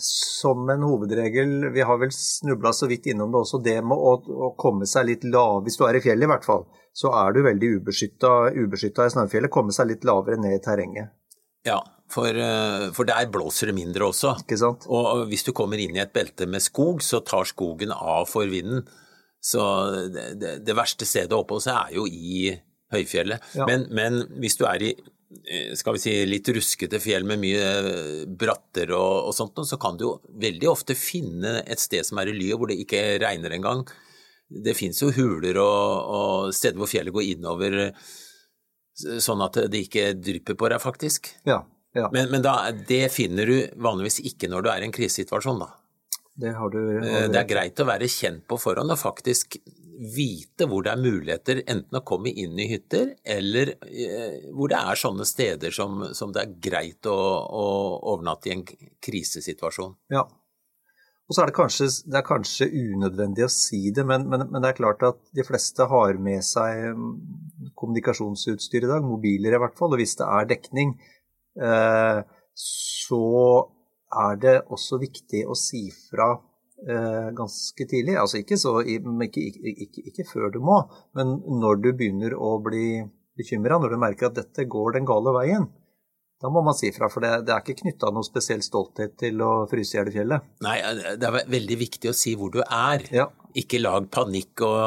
som 0.00 0.68
en 0.72 0.82
hovedregel, 0.82 1.70
vi 1.74 1.84
har 1.86 1.98
vel 2.00 2.12
snubla 2.14 2.72
så 2.76 2.88
vidt 2.90 3.10
innom 3.12 3.32
det 3.32 3.42
også, 3.42 3.60
det 3.64 3.78
med 3.84 3.96
å, 3.98 4.16
å 4.48 4.52
komme 4.60 4.88
seg 4.88 5.08
litt 5.08 5.24
lav, 5.28 5.62
hvis 5.66 5.78
du 5.80 5.86
er 5.88 5.98
i 5.98 6.02
fjellet 6.04 6.28
i 6.28 6.30
hvert 6.32 6.46
fall, 6.46 6.66
så 6.96 7.12
er 7.14 7.34
du 7.34 7.42
veldig 7.46 7.72
ubeskytta, 7.80 8.34
i 8.56 9.14
snøfjellet, 9.14 9.52
komme 9.52 9.74
seg 9.74 9.92
litt 9.92 10.06
lavere 10.08 10.40
ned 10.40 10.58
i 10.58 10.62
terrenget, 10.64 11.12
Ja, 11.68 11.78
for, 12.10 12.32
eh, 12.32 12.88
for 12.96 13.04
der 13.06 13.28
blåser 13.30 13.70
det 13.70 13.76
mindre 13.76 14.08
også. 14.08 14.34
ikke 14.42 14.58
sant? 14.58 14.86
Og 14.88 15.26
hvis 15.28 15.44
du 15.46 15.52
kommer 15.52 15.78
inn 15.78 15.96
i 15.96 16.02
et 16.02 16.12
belte 16.12 16.48
med 16.48 16.64
skog, 16.64 17.04
så 17.04 17.20
tar 17.20 17.44
skogen 17.44 17.92
av 17.92 18.26
for 18.30 18.48
vinden. 18.50 18.86
Så 19.40 19.60
det, 20.12 20.24
det, 20.40 20.56
det 20.66 20.76
verste 20.76 21.06
stedet 21.08 21.32
å 21.32 21.44
oppholde 21.44 21.68
seg 21.68 21.76
er 21.76 21.96
jo 21.96 22.06
i 22.08 22.50
høyfjellet. 22.92 23.52
Ja. 23.56 23.68
Men, 23.68 23.86
men 23.94 24.24
hvis 24.42 24.58
du 24.60 24.66
er 24.68 24.82
i 24.82 24.94
skal 25.78 25.94
vi 25.94 26.02
si, 26.02 26.12
litt 26.26 26.48
ruskete 26.50 26.98
fjell 27.02 27.24
med 27.28 27.38
mye 27.42 27.66
eh, 27.80 28.22
bratter 28.26 28.90
og, 28.96 29.30
og 29.30 29.34
sånt, 29.36 29.60
så 29.66 29.78
kan 29.80 29.98
du 29.98 30.06
jo 30.08 30.12
veldig 30.42 30.70
ofte 30.70 30.96
finne 30.98 31.60
et 31.62 31.82
sted 31.82 32.06
som 32.06 32.18
er 32.18 32.32
i 32.32 32.36
ly, 32.36 32.50
hvor 32.54 32.70
det 32.70 32.80
ikke 32.82 33.02
regner 33.22 33.54
engang. 33.54 33.84
Det 34.50 34.74
fins 34.74 34.98
jo 35.04 35.12
huler 35.14 35.60
og, 35.62 36.14
og 36.16 36.54
steder 36.56 36.80
hvor 36.80 36.90
fjellet 36.90 37.14
går 37.14 37.28
innover, 37.36 37.78
eh, 37.86 39.20
sånn 39.22 39.44
at 39.46 39.60
det 39.70 39.84
ikke 39.86 40.08
drypper 40.18 40.58
på 40.58 40.72
deg, 40.72 40.82
faktisk. 40.82 41.30
Ja, 41.46 41.62
ja. 41.94 42.08
Men, 42.14 42.30
men 42.34 42.42
da, 42.42 42.56
det 42.88 43.06
finner 43.14 43.46
du 43.46 43.56
vanligvis 43.82 44.20
ikke 44.26 44.50
når 44.50 44.66
du 44.66 44.72
er 44.74 44.82
i 44.82 44.90
en 44.90 44.94
krisesituasjon, 44.94 45.62
da. 45.62 45.70
det 46.42 46.56
har 46.58 46.74
du. 46.74 46.80
Eh, 46.98 47.28
Det 47.30 47.38
er 47.44 47.48
greit 47.54 47.80
å 47.82 47.86
være 47.88 48.10
kjent 48.10 48.44
på 48.50 48.58
forhånd 48.58 48.90
og 48.94 48.98
faktisk 48.98 49.60
vite 50.00 50.64
hvor 50.68 50.84
det 50.84 50.94
er 50.94 51.02
muligheter 51.02 51.62
enten 51.68 51.98
å 51.98 52.04
komme 52.06 52.32
inn 52.32 52.58
i 52.60 52.68
hytter, 52.70 53.14
eller 53.20 53.74
eh, 53.84 54.50
hvor 54.56 54.72
det 54.72 54.80
er 54.80 55.00
sånne 55.00 55.26
steder 55.28 55.74
som, 55.76 56.06
som 56.16 56.32
det 56.32 56.42
er 56.42 56.54
greit 56.68 57.08
å, 57.10 57.16
å 57.16 57.66
overnatte 58.14 58.48
i 58.48 58.54
en 58.56 58.64
krisesituasjon. 58.64 59.96
Ja. 60.14 60.24
Og 61.30 61.36
så 61.36 61.44
er 61.44 61.50
det 61.50 61.54
kanskje, 61.54 61.86
det 62.10 62.18
er 62.18 62.26
kanskje 62.26 62.66
unødvendig 62.72 63.44
å 63.46 63.52
si 63.54 63.84
det, 63.94 64.02
men, 64.08 64.24
men, 64.26 64.48
men 64.50 64.64
det 64.64 64.72
er 64.72 64.80
klart 64.80 65.04
at 65.06 65.20
de 65.36 65.44
fleste 65.46 65.86
har 65.92 66.18
med 66.18 66.42
seg 66.42 66.88
mm, 66.96 67.12
kommunikasjonsutstyr 67.78 68.88
i 68.88 68.90
dag, 68.90 69.06
mobiler 69.06 69.54
i 69.54 69.60
hvert 69.62 69.76
fall, 69.78 69.94
og 69.94 70.00
hvis 70.00 70.16
det 70.18 70.26
er 70.26 70.48
dekning, 70.50 70.96
eh, 71.60 72.22
så 72.58 73.26
er 74.10 74.40
det 74.42 74.56
også 74.74 74.98
viktig 75.04 75.44
å 75.46 75.54
si 75.54 75.84
fra 76.08 76.32
ganske 77.36 77.86
tidlig. 77.90 78.16
Altså 78.20 78.40
ikke, 78.40 78.56
så, 78.56 78.78
ikke, 78.82 79.42
ikke, 79.74 80.06
ikke, 80.12 80.24
før 80.32 80.50
du 80.54 80.60
må, 80.64 80.78
men 81.18 81.36
når 81.60 81.82
du 81.84 81.90
begynner 81.92 82.34
å 82.36 82.56
bli 82.64 83.02
bekymra, 83.40 83.78
når 83.80 83.94
du 83.94 84.00
merker 84.00 84.30
at 84.30 84.38
dette 84.40 84.64
går 84.68 84.96
den 84.98 85.06
gale 85.08 85.32
veien. 85.36 85.68
Da 86.40 86.48
må 86.48 86.62
man 86.64 86.72
si 86.72 86.88
fra, 86.96 87.10
for 87.12 87.20
det, 87.20 87.42
det 87.44 87.52
er 87.52 87.60
ikke 87.60 87.82
knytta 87.82 88.08
noe 88.16 88.24
spesiell 88.24 88.62
stolthet 88.64 89.12
til 89.20 89.42
å 89.44 89.66
fryse 89.68 89.92
i 89.92 89.98
hjel 89.98 90.08
i 90.08 90.14
fjellet. 90.14 90.46
Nei, 90.64 90.78
det 91.20 91.28
er 91.28 91.36
veldig 91.52 91.76
viktig 91.82 92.08
å 92.08 92.14
si 92.16 92.32
hvor 92.40 92.48
du 92.54 92.62
er. 92.64 93.04
Ja. 93.12 93.26
Ikke 93.60 93.80
lag 93.82 94.06
panikk 94.14 94.62
og, 94.64 94.78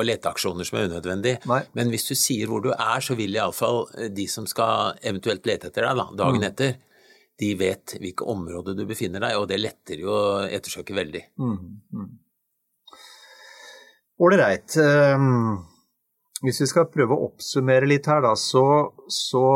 og 0.00 0.02
leteaksjoner 0.08 0.66
som 0.66 0.80
er 0.80 0.88
unødvendig. 0.90 1.36
Nei. 1.46 1.60
Men 1.78 1.92
hvis 1.94 2.08
du 2.10 2.16
sier 2.18 2.50
hvor 2.50 2.64
du 2.64 2.72
er, 2.74 2.98
så 3.06 3.14
vil 3.14 3.38
iallfall 3.38 3.84
de 4.18 4.26
som 4.32 4.48
skal 4.50 4.98
eventuelt 5.06 5.46
lete 5.46 5.70
etter 5.70 5.86
deg 5.86 6.02
da, 6.02 6.08
dagen 6.24 6.42
Mm. 6.42 6.48
etter, 6.50 6.74
de 7.40 7.52
vet 7.60 7.96
hvilke 8.00 8.26
områder 8.32 8.76
du 8.78 8.84
befinner 8.88 9.22
deg, 9.22 9.36
og 9.36 9.48
det 9.50 9.60
letter 9.60 10.00
jo 10.00 10.14
ettersøket 10.46 10.96
veldig. 10.96 11.22
Ålreit. 14.26 14.76
Um, 14.80 15.58
hvis 16.44 16.62
vi 16.62 16.68
skal 16.70 16.88
prøve 16.92 17.16
å 17.16 17.28
oppsummere 17.30 17.88
litt 17.88 18.08
her, 18.08 18.22
da, 18.24 18.32
så, 18.40 18.64
så 19.12 19.46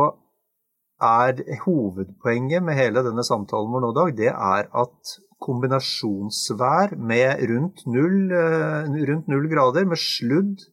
er 1.00 1.40
hovedpoenget 1.64 2.64
med 2.64 2.76
hele 2.76 3.04
denne 3.04 3.24
samtalen 3.24 3.72
vår 3.72 3.84
nå 3.84 3.92
i 3.92 3.98
dag, 3.98 4.14
det 4.18 4.30
er 4.32 4.68
at 4.82 5.14
kombinasjonsvær 5.40 6.96
med 7.00 7.44
rundt 7.48 7.86
null, 7.88 8.32
eh, 8.36 8.90
rundt 9.08 9.30
null 9.32 9.48
grader, 9.48 9.86
med 9.88 10.00
sludd, 10.00 10.66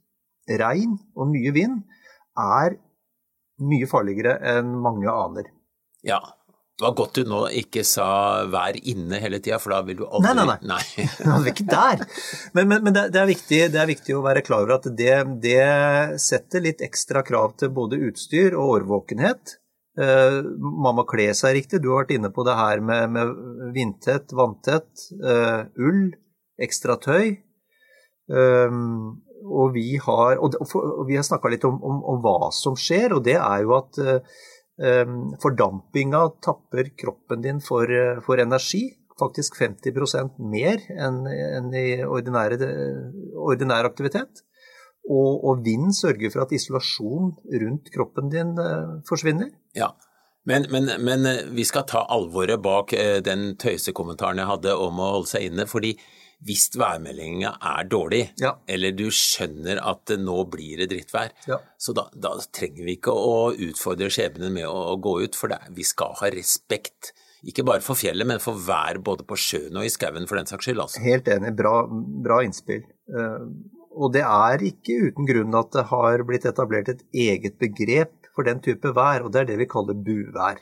regn 0.48 0.98
og 1.16 1.32
mye 1.32 1.54
vind, 1.56 1.80
er 2.38 2.76
mye 3.64 3.88
farligere 3.90 4.36
enn 4.56 4.76
mange 4.84 5.12
aner. 5.12 5.48
Ja. 6.06 6.20
Det 6.78 6.86
var 6.86 6.94
godt 6.94 7.16
du 7.18 7.26
nå 7.26 7.40
ikke 7.58 7.82
sa 7.82 8.46
'vær 8.46 8.76
inne' 8.78 9.18
hele 9.18 9.40
tida, 9.42 9.58
for 9.58 9.74
da 9.74 9.80
vil 9.82 9.98
du 9.98 10.04
aldri 10.06 10.34
Nei, 10.38 10.44
nei, 10.46 10.58
nei. 10.62 11.06
det 11.18 11.30
er 11.34 11.48
ikke 11.50 11.66
der. 11.72 12.04
Men, 12.54 12.68
men, 12.70 12.84
men 12.86 12.94
det, 12.94 13.18
er 13.18 13.26
viktig, 13.26 13.62
det, 13.74 13.80
er 13.82 13.90
viktig, 13.90 14.14
å 14.14 14.22
være 14.22 14.44
klar 14.46 14.62
over 14.62 14.76
at 14.76 14.86
det, 15.00 15.16
det 15.42 16.20
setter 16.22 16.62
litt 16.62 16.84
ekstra 16.86 17.24
krav 17.26 17.56
til 17.58 17.72
både 17.74 17.98
utstyr 18.12 18.54
og 18.54 18.76
årvåkenhet. 18.76 19.58
Uh, 19.98 20.46
man 20.86 21.00
må 21.00 21.08
kle 21.10 21.32
seg 21.34 21.56
riktig. 21.58 21.80
Du 21.82 21.90
har 21.90 22.04
vært 22.04 22.14
inne 22.14 22.30
på 22.30 22.46
det 22.46 22.54
her 22.60 22.84
med, 22.86 23.10
med 23.16 23.32
vindtett, 23.74 24.36
vanntett, 24.38 25.08
uh, 25.18 25.66
ull, 25.82 26.12
ekstra 26.62 27.00
tøy. 27.02 27.40
Um, 28.30 29.18
og 29.50 29.74
vi 29.74 29.96
har, 29.98 30.38
og, 30.38 30.54
og 30.62 31.10
har 31.10 31.26
snakka 31.26 31.50
litt 31.50 31.66
om, 31.66 31.82
om, 31.82 31.98
om, 32.14 32.22
hva 32.22 32.52
som 32.54 32.78
skjer, 32.78 33.18
og 33.18 33.26
det 33.26 33.40
er 33.40 33.66
jo 33.66 33.74
at 33.80 33.98
uh, 33.98 34.46
fordampinga 35.42 36.24
tapper 36.46 36.92
kroppen 36.98 37.42
din 37.42 37.60
for, 37.60 37.90
eh, 37.90 38.22
for 38.22 38.38
energi. 38.40 38.98
Faktisk 39.18 39.56
50% 39.58 40.38
mer 40.38 40.78
enn, 40.94 41.24
enn 41.28 41.72
i 41.74 42.04
ordinær, 42.06 42.54
ordinær 43.34 43.90
aktivitet. 43.90 44.44
Og, 45.10 45.40
og, 45.48 45.64
vind 45.66 45.96
sørger 45.96 46.30
for 46.30 46.44
at 46.44 46.52
isolasjon 46.52 47.32
rundt 47.64 47.90
kroppen 47.94 48.30
din 48.30 48.52
uh, 48.60 49.00
forsvinner. 49.08 49.50
Ja, 49.74 49.88
men, 50.48 50.68
men, 50.72 50.92
men, 51.04 51.26
eh, 51.26 51.44
vi 51.52 51.66
skal 51.68 51.84
ta 51.88 52.06
alvoret 52.14 52.62
bak 52.64 52.94
uh, 52.96 53.18
den 53.24 53.52
tøysekommentaren 53.60 54.40
jeg 54.40 54.48
hadde 54.48 54.78
om 54.80 55.02
å 55.04 55.12
holde 55.18 55.32
seg 55.34 55.50
inne. 55.50 55.68
fordi 55.68 55.98
hvis 56.48 56.68
værmeldinga 56.78 57.56
er 57.66 57.88
dårlig, 57.90 58.20
ja. 58.38 58.52
eller 58.70 58.94
du 58.94 59.08
skjønner 59.10 59.80
at 59.82 60.14
nå 60.22 60.36
blir 60.54 60.84
det 60.84 60.92
drittvær, 60.92 61.32
ja. 61.50 61.58
så 61.82 61.96
da, 61.98 62.06
da, 62.14 62.36
trenger 62.54 62.86
vi 62.86 62.94
ikke 63.00 63.10
å 63.10 63.56
utfordre 63.68 64.12
skjebnen 64.14 64.54
med 64.54 64.68
å, 64.70 64.76
å 64.94 65.00
gå 65.02 65.16
ut, 65.26 65.36
for 65.36 65.50
det, 65.50 65.58
vi 65.74 65.86
skal 65.88 66.14
ha 66.20 66.30
respekt. 66.30 67.12
Ikke 67.50 67.66
bare 67.66 67.82
for 67.82 67.98
fjellet, 67.98 68.30
men 68.30 68.44
for 68.44 68.60
vær 68.68 69.02
både 69.02 69.26
på 69.26 69.40
sjøen 69.42 69.82
og 69.82 69.88
i 69.88 69.92
skauen 69.92 70.30
for 70.30 70.38
den 70.38 70.50
saks 70.50 70.70
skyld. 70.70 70.84
Altså. 70.86 71.02
Helt 71.02 71.28
enig, 71.34 71.56
bra, 71.58 71.74
bra 71.90 72.44
innspill. 72.46 72.86
Og 73.98 74.14
det 74.14 74.24
er 74.30 74.64
ikke 74.70 75.10
uten 75.10 75.26
grunn 75.26 75.58
at 75.58 75.74
det 75.74 75.88
har 75.90 76.24
blitt 76.30 76.46
etablert 76.46 76.94
et 76.94 77.04
eget 77.18 77.58
begrep 77.62 78.27
for 78.38 78.46
den 78.46 78.62
type 78.64 78.94
vær, 78.94 79.26
og 79.26 79.34
det 79.34 79.44
er 79.44 79.52
det 79.52 79.62
vi 79.64 79.70
kaller 79.70 79.98
buvær. 79.98 80.62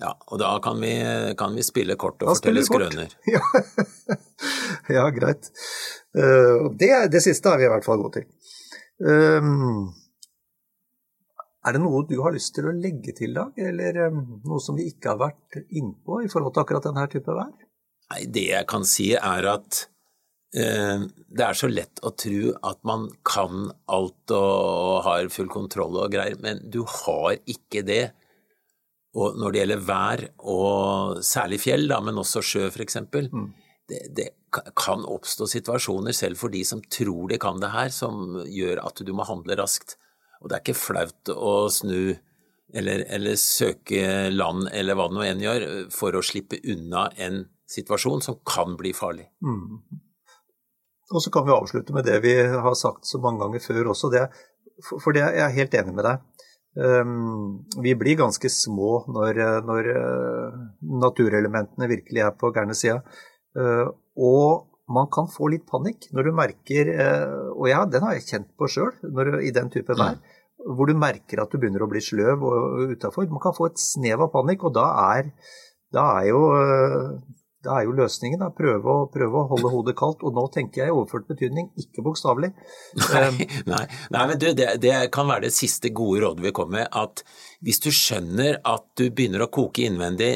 Ja, 0.00 0.14
og 0.32 0.38
da 0.40 0.54
kan 0.64 0.80
vi, 0.80 0.94
kan 1.36 1.52
vi 1.56 1.64
spille 1.66 1.96
kort 2.00 2.22
og 2.22 2.30
da 2.30 2.34
fortelle 2.38 2.64
skrøner. 2.64 3.12
Ja. 3.34 3.42
ja, 4.96 5.02
greit. 5.12 5.50
Uh, 6.16 6.70
det, 6.80 6.92
det, 7.12 7.20
siste 7.22 7.52
er 7.52 7.60
vi 7.60 7.66
i 7.68 7.72
hvert 7.72 7.84
fall 7.84 8.00
gode 8.00 8.22
til. 8.22 8.54
Um, 9.04 9.90
er 11.60 11.76
det 11.76 11.82
noe 11.82 12.00
du 12.08 12.16
har 12.24 12.32
lyst 12.32 12.54
til 12.56 12.70
å 12.70 12.72
legge 12.72 13.12
til, 13.18 13.36
Dag, 13.36 13.52
eller 13.60 14.06
um, 14.08 14.22
noe 14.48 14.62
som 14.64 14.78
vi 14.78 14.88
ikke 14.88 15.12
har 15.12 15.20
vært 15.20 15.60
innpå 15.68 16.22
i 16.24 16.32
forhold 16.32 16.56
til 16.56 16.64
akkurat 16.64 16.88
denne 16.88 17.04
type 17.12 17.36
vær? 17.36 17.52
Nei, 18.10 18.24
Det 18.32 18.46
jeg 18.48 18.68
kan 18.72 18.88
si 18.88 19.12
er 19.18 19.52
at 19.52 19.84
det 20.50 21.44
er 21.46 21.54
så 21.54 21.68
lett 21.70 22.00
å 22.02 22.10
tro 22.18 22.54
at 22.66 22.80
man 22.88 23.04
kan 23.22 23.68
alt 23.86 24.32
og 24.34 25.04
har 25.06 25.28
full 25.30 25.46
kontroll 25.52 26.00
og 26.02 26.10
greier, 26.10 26.40
men 26.42 26.58
du 26.66 26.80
har 26.82 27.36
ikke 27.46 27.84
det 27.86 28.04
og 29.18 29.38
når 29.40 29.52
det 29.52 29.62
gjelder 29.62 29.86
vær, 29.88 30.20
og 30.52 31.22
særlig 31.26 31.58
fjell, 31.64 31.88
da, 31.90 31.98
men 32.04 32.20
også 32.20 32.42
sjø 32.46 32.68
f.eks., 32.68 33.00
mm. 33.10 33.46
det, 33.90 34.02
det 34.14 34.28
kan 34.78 35.02
oppstå 35.06 35.48
situasjoner, 35.50 36.14
selv 36.14 36.38
for 36.38 36.52
de 36.54 36.62
som 36.66 36.82
tror 36.86 37.30
de 37.32 37.38
kan 37.42 37.58
det 37.62 37.72
her, 37.74 37.90
som 37.94 38.38
gjør 38.46 38.84
at 38.86 39.02
du 39.06 39.10
må 39.16 39.26
handle 39.26 39.58
raskt. 39.58 39.96
Og 40.40 40.48
det 40.48 40.56
er 40.56 40.64
ikke 40.64 40.78
flaut 40.78 41.32
å 41.34 41.54
snu 41.74 42.14
eller, 42.70 43.02
eller 43.10 43.34
søke 43.34 44.30
land, 44.30 44.68
eller 44.70 44.94
hva 44.94 45.08
det 45.10 45.18
nå 45.18 45.26
enn 45.26 45.42
gjør, 45.42 45.66
for 45.94 46.14
å 46.14 46.22
slippe 46.22 46.62
unna 46.70 47.08
en 47.18 47.42
situasjon 47.70 48.22
som 48.22 48.38
kan 48.46 48.78
bli 48.78 48.94
farlig. 48.94 49.26
Mm. 49.42 49.82
Og 51.10 51.22
så 51.24 51.32
kan 51.34 51.46
vi 51.46 51.54
avslutte 51.54 51.94
med 51.94 52.06
det 52.06 52.20
vi 52.22 52.36
har 52.38 52.76
sagt 52.78 53.08
så 53.08 53.18
mange 53.22 53.42
ganger 53.42 53.62
før 53.64 53.92
også, 53.94 54.12
det, 54.14 54.28
for 54.92 55.14
det 55.16 55.24
er 55.26 55.38
jeg 55.42 55.56
helt 55.58 55.74
enig 55.80 55.96
med 55.96 56.06
deg. 56.06 56.26
Ehm, 56.78 57.66
vi 57.82 57.96
blir 57.98 58.18
ganske 58.20 58.50
små 58.52 59.04
når, 59.10 59.40
når 59.66 59.88
eh, 59.90 60.58
naturelementene 61.02 61.88
virkelig 61.90 62.22
er 62.22 62.36
på 62.38 62.52
gærne 62.54 62.76
sida. 62.78 63.00
Eh, 63.58 63.88
og 64.22 64.68
man 64.90 65.08
kan 65.10 65.26
få 65.30 65.50
litt 65.50 65.66
panikk 65.70 66.08
når 66.14 66.26
du 66.26 66.30
merker 66.34 66.88
eh, 66.90 67.32
Og 67.54 67.66
ja, 67.70 67.82
den 67.86 68.02
har 68.06 68.16
jeg 68.16 68.26
kjent 68.26 68.48
på 68.58 68.68
sjøl 68.70 69.42
i 69.42 69.50
den 69.54 69.70
type 69.70 69.96
vær. 69.98 70.20
Hvor 70.60 70.86
du 70.86 70.94
merker 70.98 71.42
at 71.42 71.50
du 71.50 71.58
begynner 71.58 71.82
å 71.82 71.90
bli 71.90 72.02
sløv 72.04 72.42
og 72.46 72.94
utafor. 72.94 73.26
Man 73.30 73.42
kan 73.42 73.56
få 73.56 73.70
et 73.70 73.80
snev 73.80 74.26
av 74.26 74.30
panikk, 74.34 74.66
og 74.68 74.74
da 74.76 74.86
er, 75.16 75.30
da 75.94 76.04
er 76.20 76.26
jo 76.28 76.42
da 77.64 77.76
er 77.76 77.84
jo 77.84 77.94
løsningen 77.96 78.40
å 78.44 78.50
prøve, 78.56 78.94
prøve, 79.12 79.42
å 79.42 79.48
holde 79.50 79.70
hodet 79.72 79.94
kaldt. 79.98 80.22
Og 80.24 80.32
nå 80.36 80.46
tenker 80.54 80.84
jeg 80.84 80.92
i 80.92 80.94
overført 80.94 81.28
betydning, 81.28 81.68
ikke 81.80 82.04
bokstavelig. 82.06 82.52
Nei, 83.00 83.48
nei, 83.68 83.82
nei, 84.14 84.24
men 84.30 84.40
du, 84.40 84.48
det, 84.56 84.70
det, 84.80 84.94
kan 85.12 85.28
være 85.28 85.48
det 85.48 85.54
siste 85.56 85.92
gode 85.96 86.24
rådet 86.24 86.46
vi 86.46 86.54
kommer 86.56 86.80
med. 86.80 86.88
At 86.96 87.24
hvis 87.64 87.82
du 87.84 87.90
skjønner 87.92 88.62
at 88.64 88.86
du 88.96 89.10
begynner 89.10 89.44
å 89.44 89.50
koke 89.52 89.84
innvendig, 89.84 90.32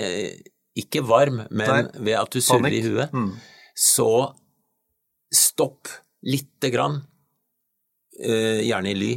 ikke 0.84 1.04
varm, 1.06 1.44
men 1.48 1.70
nei, 1.70 1.82
ved 2.10 2.20
at 2.20 2.34
du 2.34 2.44
surrer 2.44 2.76
i 2.76 2.84
huet, 2.84 3.14
mm. 3.14 3.32
så 3.72 4.10
stopp 5.34 5.88
lite 6.28 6.70
grann, 6.74 7.00
uh, 8.20 8.60
gjerne 8.60 8.92
i 8.92 8.98
ly, 8.98 9.12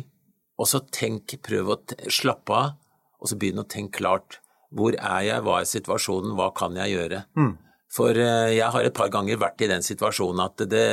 og 0.57 0.69
så 0.69 0.81
tenk, 0.87 1.35
prøv 1.45 1.75
å 1.75 1.81
slappe 2.13 2.55
av, 2.55 2.75
og 3.17 3.29
så 3.29 3.37
begynn 3.39 3.61
å 3.61 3.67
tenke 3.67 3.99
klart. 3.99 4.39
Hvor 4.77 4.95
er 4.95 5.21
jeg, 5.25 5.43
hva 5.45 5.61
er 5.61 5.69
situasjonen, 5.69 6.35
hva 6.37 6.51
kan 6.55 6.75
jeg 6.77 6.95
gjøre? 6.95 7.25
Mm. 7.39 7.55
For 7.93 8.17
eh, 8.19 8.55
jeg 8.57 8.67
har 8.73 8.83
et 8.83 8.95
par 8.95 9.11
ganger 9.11 9.39
vært 9.39 9.63
i 9.63 9.69
den 9.71 9.85
situasjonen 9.85 10.43
at 10.43 10.65
det, 10.69 10.87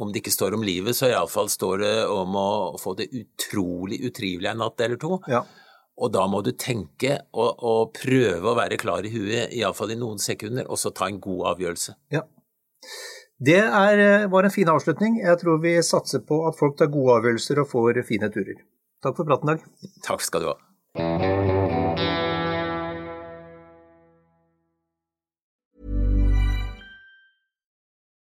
om 0.00 0.12
det 0.12 0.22
ikke 0.22 0.32
står 0.32 0.56
om 0.56 0.64
livet, 0.64 0.96
så 0.96 1.10
iallfall 1.10 1.50
står 1.52 1.82
det 1.82 1.96
om 2.10 2.38
å 2.40 2.48
få 2.80 2.96
det 2.98 3.10
utrolig 3.12 4.00
utrivelig 4.08 4.50
en 4.50 4.62
natt 4.64 4.80
eller 4.86 5.00
to. 5.00 5.18
Ja. 5.30 5.44
Og 6.00 6.10
da 6.10 6.24
må 6.26 6.40
du 6.42 6.50
tenke 6.58 7.20
og, 7.36 7.60
og, 7.62 7.92
prøve 7.94 8.50
å 8.50 8.56
være 8.58 8.80
klar 8.80 9.06
i 9.06 9.12
huet, 9.12 9.52
iallfall 9.54 9.94
i 9.94 10.00
noen 10.00 10.18
sekunder, 10.18 10.66
og 10.66 10.80
så 10.80 10.90
ta 10.96 11.10
en 11.10 11.20
god 11.22 11.52
avgjørelse. 11.52 11.94
Ja. 12.16 12.24
Det 13.44 13.60
er, 13.60 14.00
eh, 14.00 14.26
var 14.32 14.48
en 14.48 14.54
fin 14.54 14.70
avslutning. 14.70 15.20
Jeg 15.20 15.42
tror 15.42 15.60
vi 15.62 15.76
satser 15.84 16.24
på 16.24 16.40
at 16.48 16.58
folk 16.58 16.78
tar 16.80 16.90
gode 16.94 17.20
avgjørelser 17.20 17.62
og 17.62 17.70
får 17.70 18.02
fine 18.08 18.32
turer. 18.32 18.64
Takk 19.04 19.20
for 19.20 19.28
praten, 19.28 19.52
Dag. 19.52 19.64
Takk 20.06 20.24
skal 20.24 20.46
du 20.46 20.52
ha. 20.54 21.33